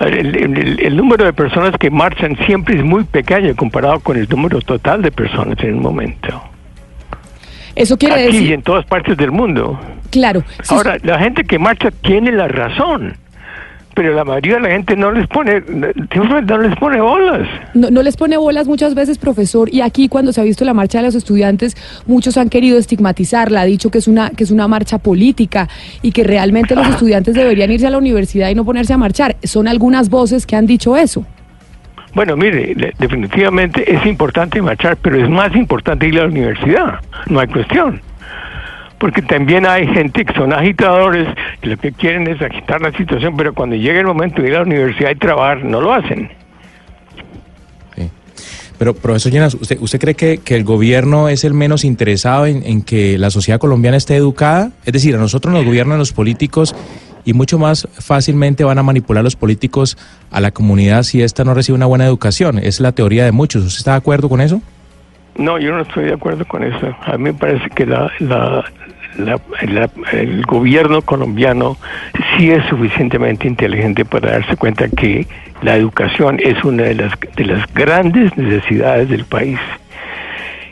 El, 0.00 0.36
el- 0.36 0.80
el- 0.80 0.96
número 0.96 1.24
de 1.24 1.32
personas 1.32 1.72
que 1.78 1.90
marchan 1.90 2.36
siempre 2.46 2.76
es 2.76 2.84
muy 2.84 3.04
pequeño 3.04 3.54
comparado 3.56 4.00
con 4.00 4.16
el 4.18 4.28
número 4.28 4.60
total 4.60 5.00
de 5.02 5.10
personas 5.10 5.58
en 5.60 5.68
el 5.70 5.76
momento. 5.76 6.42
Eso 7.74 7.96
quiere 7.96 8.14
Aquí 8.14 8.22
y 8.24 8.26
decir, 8.40 8.52
en 8.52 8.62
todas 8.62 8.84
partes 8.86 9.16
del 9.16 9.30
mundo. 9.30 9.78
claro, 10.10 10.42
si 10.62 10.74
Ahora, 10.74 10.96
la 11.02 11.18
gente 11.18 11.44
que 11.44 11.58
marcha 11.58 11.90
tiene 11.90 12.32
la 12.32 12.48
razón, 12.48 13.16
pero 13.96 14.12
la 14.12 14.24
mayoría 14.24 14.56
de 14.56 14.60
la 14.60 14.68
gente 14.68 14.94
no 14.94 15.10
les 15.10 15.26
pone, 15.26 15.62
no 16.14 16.58
les 16.58 16.76
pone 16.76 17.00
bolas. 17.00 17.48
no, 17.72 17.90
no 17.90 18.02
les 18.02 18.14
pone 18.14 18.36
bolas 18.36 18.68
muchas 18.68 18.94
veces, 18.94 19.16
profesor, 19.16 19.72
y 19.72 19.80
aquí 19.80 20.08
cuando 20.08 20.34
se 20.34 20.40
ha 20.42 20.44
visto 20.44 20.66
la 20.66 20.74
marcha 20.74 20.98
de 20.98 21.04
los 21.04 21.14
estudiantes, 21.14 21.74
muchos 22.06 22.36
han 22.36 22.50
querido 22.50 22.78
estigmatizarla, 22.78 23.62
ha 23.62 23.64
dicho 23.64 23.90
que 23.90 23.96
es 23.96 24.06
una 24.06 24.28
que 24.28 24.44
es 24.44 24.50
una 24.50 24.68
marcha 24.68 24.98
política 24.98 25.68
y 26.02 26.12
que 26.12 26.24
realmente 26.24 26.74
los 26.74 26.86
estudiantes 26.86 27.34
deberían 27.34 27.70
irse 27.72 27.86
a 27.86 27.90
la 27.90 27.96
universidad 27.96 28.50
y 28.50 28.54
no 28.54 28.66
ponerse 28.66 28.92
a 28.92 28.98
marchar. 28.98 29.36
Son 29.42 29.66
algunas 29.66 30.10
voces 30.10 30.44
que 30.44 30.56
han 30.56 30.66
dicho 30.66 30.94
eso. 30.94 31.24
Bueno, 32.14 32.36
mire, 32.36 32.92
definitivamente 32.98 33.94
es 33.94 34.04
importante 34.04 34.60
marchar, 34.60 34.98
pero 34.98 35.22
es 35.22 35.30
más 35.30 35.56
importante 35.56 36.06
ir 36.06 36.18
a 36.18 36.24
la 36.24 36.28
universidad, 36.28 37.00
no 37.28 37.40
hay 37.40 37.46
cuestión. 37.46 38.02
Porque 38.98 39.20
también 39.22 39.66
hay 39.66 39.86
gente 39.88 40.24
que 40.24 40.32
son 40.34 40.52
agitadores 40.54 41.28
y 41.62 41.66
lo 41.68 41.76
que 41.76 41.92
quieren 41.92 42.26
es 42.28 42.40
agitar 42.40 42.80
la 42.80 42.92
situación, 42.92 43.36
pero 43.36 43.52
cuando 43.52 43.76
llega 43.76 44.00
el 44.00 44.06
momento 44.06 44.40
de 44.40 44.48
ir 44.48 44.54
a 44.54 44.58
la 44.60 44.64
universidad 44.64 45.10
y 45.10 45.16
trabajar, 45.16 45.64
no 45.64 45.80
lo 45.80 45.92
hacen. 45.92 46.30
Pero, 48.78 48.92
profesor 48.92 49.32
Llenas, 49.32 49.54
¿usted, 49.54 49.78
usted 49.80 49.98
cree 49.98 50.14
que, 50.14 50.36
que 50.36 50.54
el 50.54 50.62
gobierno 50.62 51.30
es 51.30 51.44
el 51.44 51.54
menos 51.54 51.82
interesado 51.82 52.44
en, 52.44 52.62
en 52.66 52.82
que 52.82 53.16
la 53.16 53.30
sociedad 53.30 53.58
colombiana 53.58 53.96
esté 53.96 54.16
educada? 54.16 54.70
Es 54.84 54.92
decir, 54.92 55.14
a 55.14 55.18
nosotros 55.18 55.54
nos 55.54 55.64
gobiernan 55.64 55.98
los 55.98 56.12
políticos 56.12 56.74
y 57.24 57.32
mucho 57.32 57.58
más 57.58 57.88
fácilmente 57.98 58.64
van 58.64 58.78
a 58.78 58.82
manipular 58.82 59.24
los 59.24 59.34
políticos 59.34 59.96
a 60.30 60.40
la 60.42 60.50
comunidad 60.50 61.04
si 61.04 61.22
ésta 61.22 61.42
no 61.42 61.54
recibe 61.54 61.74
una 61.76 61.86
buena 61.86 62.04
educación. 62.04 62.58
Es 62.58 62.78
la 62.80 62.92
teoría 62.92 63.24
de 63.24 63.32
muchos. 63.32 63.64
¿Usted 63.64 63.78
está 63.78 63.92
de 63.92 63.96
acuerdo 63.96 64.28
con 64.28 64.42
eso? 64.42 64.60
No, 65.38 65.58
yo 65.58 65.72
no 65.74 65.80
estoy 65.80 66.04
de 66.04 66.12
acuerdo 66.12 66.44
con 66.46 66.62
eso. 66.62 66.94
A 67.06 67.16
mí 67.16 67.24
me 67.24 67.32
parece 67.34 67.70
que 67.70 67.86
la, 67.86 68.10
la- 68.20 68.62
la- 69.18 69.90
el 70.12 70.42
gobierno 70.46 71.02
colombiano 71.02 71.76
sí 72.36 72.50
es 72.50 72.64
suficientemente 72.66 73.46
inteligente 73.46 74.04
para 74.04 74.32
darse 74.32 74.56
cuenta 74.56 74.88
que 74.88 75.26
la 75.62 75.76
educación 75.76 76.38
es 76.42 76.62
una 76.64 76.84
de 76.84 76.94
las, 76.94 77.12
de 77.36 77.44
las 77.44 77.74
grandes 77.74 78.36
necesidades 78.36 79.08
del 79.08 79.24
país. 79.24 79.58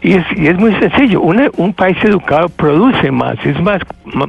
Y 0.03 0.13
es, 0.13 0.25
y 0.37 0.49
es 0.49 0.57
muy 0.59 0.75
sencillo, 0.75 1.23
un 1.23 1.73
país 1.73 1.97
educado 2.05 2.51
produce 2.51 3.11
más, 3.11 3.37
es 3.47 3.59
más, 3.63 3.81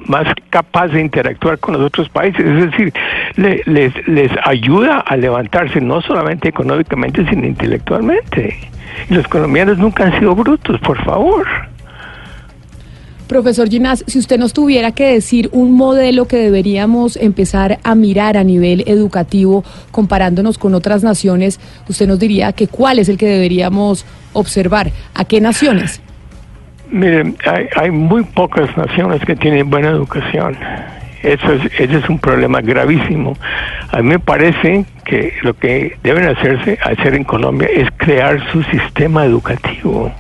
más 0.08 0.26
capaz 0.50 0.88
de 0.88 1.02
interactuar 1.02 1.60
con 1.60 1.74
los 1.74 1.84
otros 1.84 2.08
países, 2.08 2.46
es 2.46 2.72
decir, 2.72 2.94
le- 3.36 3.62
les, 3.66 4.08
les 4.08 4.32
ayuda 4.46 5.00
a 5.02 5.18
levantarse 5.18 5.82
no 5.82 6.00
solamente 6.02 6.48
económicamente, 6.48 7.26
sino 7.30 7.46
intelectualmente. 7.46 8.58
Y 9.10 9.14
los 9.16 9.28
colombianos 9.28 9.78
nunca 9.78 10.06
han 10.06 10.18
sido 10.18 10.34
brutos, 10.34 10.80
por 10.80 10.98
favor. 11.04 11.46
Profesor 13.28 13.68
Ginás, 13.70 14.04
si 14.08 14.20
usted 14.20 14.38
nos 14.38 14.54
tuviera 14.54 14.92
que 14.92 15.14
decir 15.14 15.50
un 15.52 15.72
modelo 15.72 16.26
que 16.26 16.38
deberíamos 16.38 17.18
empezar 17.18 17.80
a 17.84 17.96
mirar 17.96 18.38
a 18.38 18.44
nivel 18.44 18.84
educativo, 18.86 19.64
comparándonos 19.92 20.58
con 20.60 20.76
otras 20.76 21.04
naciones, 21.04 21.60
usted 21.90 22.08
nos 22.08 22.20
diría 22.20 22.54
que 22.54 22.68
cuál 22.68 23.00
es 23.00 23.10
el 23.10 23.18
que 23.18 23.28
deberíamos 23.28 24.06
observar. 24.34 24.92
¿A 25.16 25.26
qué 25.26 25.42
naciones? 25.42 26.02
Miren, 26.92 27.36
hay, 27.46 27.68
hay 27.76 27.92
muy 27.92 28.24
pocas 28.24 28.76
naciones 28.78 29.22
que 29.26 29.36
tienen 29.36 29.72
buena 29.72 29.90
educación. 29.90 30.56
Eso 31.24 31.54
es, 31.54 31.66
ese 31.80 31.98
es 31.98 32.08
un 32.08 32.20
problema 32.20 32.62
gravísimo. 32.62 33.36
A 33.92 34.04
mí 34.04 34.10
me 34.10 34.20
parece 34.20 34.86
que 35.04 35.34
lo 35.42 35.56
que 35.56 35.98
deben 36.04 36.28
hacerse, 36.28 36.78
hacer 36.84 37.16
en 37.16 37.24
Colombia 37.24 37.68
es 37.74 37.90
crear 37.98 38.40
su 38.52 38.62
sistema 38.64 39.26
educativo. 39.26 40.12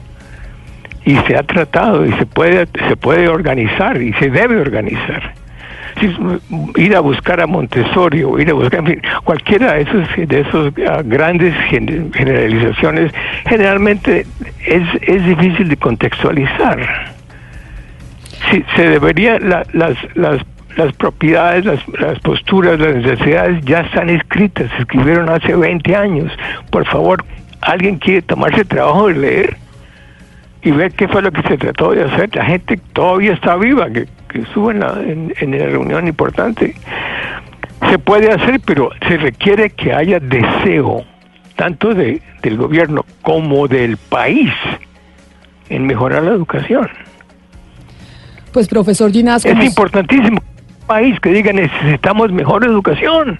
Y 1.05 1.15
se 1.27 1.37
ha 1.37 1.43
tratado 1.43 2.05
y 2.05 2.11
se 2.13 2.25
puede, 2.25 2.67
se 2.87 2.95
puede 2.95 3.27
organizar 3.29 4.01
y 4.01 4.11
se 4.13 4.29
debe 4.29 4.59
organizar. 4.59 5.33
Ir 6.75 6.95
a 6.95 6.99
buscar 6.99 7.39
a 7.39 7.47
Montessori 7.47 8.23
o 8.23 8.37
ir 8.39 8.49
a 8.49 8.53
buscar, 8.53 8.79
en 8.81 8.85
fin, 8.87 9.01
cualquiera 9.23 9.73
de 9.73 9.81
esos, 9.83 10.07
de 10.27 10.39
esos 10.41 10.73
ah, 10.89 11.01
grandes 11.05 11.55
gen- 11.69 12.11
generalizaciones, 12.11 13.13
generalmente 13.47 14.25
es, 14.65 14.83
es 15.03 15.25
difícil 15.25 15.69
de 15.69 15.77
contextualizar. 15.77 17.13
Sí, 18.51 18.63
se 18.75 18.89
debería, 18.89 19.39
la- 19.39 19.65
las, 19.71 19.95
las, 20.15 20.41
las 20.75 20.91
propiedades, 20.93 21.63
las, 21.63 21.79
las 21.99 22.19
posturas, 22.19 22.77
las 22.79 22.95
necesidades 22.95 23.63
ya 23.63 23.79
están 23.81 24.09
escritas, 24.09 24.69
se 24.75 24.81
escribieron 24.81 25.29
hace 25.29 25.55
20 25.55 25.95
años. 25.95 26.31
Por 26.71 26.85
favor, 26.87 27.23
¿alguien 27.61 27.99
quiere 27.99 28.21
tomarse 28.21 28.61
el 28.61 28.67
trabajo 28.67 29.07
de 29.07 29.13
leer? 29.13 29.57
Y 30.65 30.71
ver 30.71 30.91
qué 30.93 31.07
fue 31.07 31.21
lo 31.21 31.31
que 31.31 31.41
se 31.43 31.57
trató 31.57 31.91
de 31.91 32.03
hacer. 32.03 32.35
La 32.35 32.43
gente 32.45 32.77
todavía 32.91 33.31
está 33.33 33.55
viva, 33.55 33.89
que, 33.89 34.07
que 34.27 34.39
estuvo 34.39 34.71
en 34.71 34.79
la, 34.81 34.93
en, 34.99 35.33
en 35.39 35.51
la 35.57 35.65
reunión 35.67 36.07
importante. 36.07 36.75
Se 37.89 37.97
puede 37.99 38.31
hacer, 38.31 38.59
pero 38.65 38.89
se 39.07 39.15
requiere 39.17 39.69
que 39.69 39.93
haya 39.93 40.19
deseo, 40.19 41.05
tanto 41.55 41.93
de, 41.93 42.21
del 42.41 42.57
gobierno 42.57 43.05
como 43.21 43.67
del 43.67 43.95
país, 43.97 44.51
en 45.69 45.85
mejorar 45.85 46.23
la 46.23 46.31
educación. 46.31 46.89
Pues 48.51 48.67
profesor 48.67 49.11
Ginás, 49.11 49.45
Es 49.45 49.63
importantísimo 49.63 50.41
país 50.87 51.19
que 51.19 51.29
diga 51.29 51.51
necesitamos 51.51 52.31
mejor 52.31 52.63
educación, 52.65 53.39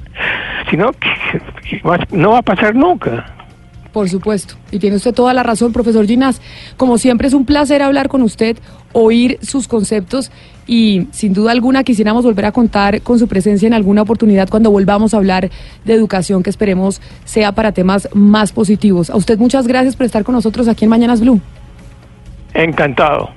si 0.70 0.78
no, 0.78 0.92
que- 0.94 1.82
no 2.12 2.32
va 2.32 2.40
a 2.40 2.42
pasar 2.44 2.76
nunca. 2.76 3.26
Por 3.96 4.10
supuesto, 4.10 4.56
y 4.72 4.80
tiene 4.80 4.98
usted 4.98 5.14
toda 5.14 5.34
la 5.34 5.42
razón, 5.42 5.72
profesor 5.72 6.06
Ginás. 6.06 6.42
Como 6.76 6.98
siempre 6.98 7.30
es 7.30 7.34
un 7.34 7.46
placer 7.46 7.82
hablar 7.82 8.10
con 8.10 8.24
usted, 8.24 8.58
oír 8.92 9.40
sus 9.42 9.70
conceptos 9.70 10.32
y 10.68 11.08
sin 11.12 11.32
duda 11.32 11.54
alguna 11.54 11.86
quisiéramos 11.86 12.26
volver 12.26 12.44
a 12.44 12.52
contar 12.52 13.02
con 13.04 13.20
su 13.20 13.30
presencia 13.30 13.68
en 13.68 13.74
alguna 13.74 14.02
oportunidad 14.02 14.50
cuando 14.50 14.70
volvamos 14.70 15.14
a 15.14 15.18
hablar 15.18 15.50
de 15.86 15.94
educación 15.94 16.44
que 16.44 16.50
esperemos 16.50 17.00
sea 17.24 17.54
para 17.54 17.72
temas 17.72 18.10
más 18.14 18.52
positivos. 18.52 19.10
A 19.10 19.16
usted 19.16 19.38
muchas 19.38 19.66
gracias 19.66 19.96
por 19.96 20.06
estar 20.06 20.26
con 20.26 20.36
nosotros 20.36 20.68
aquí 20.68 20.84
en 20.84 20.90
Mañanas 20.90 21.22
Blue. 21.22 21.40
Encantado. 22.54 23.30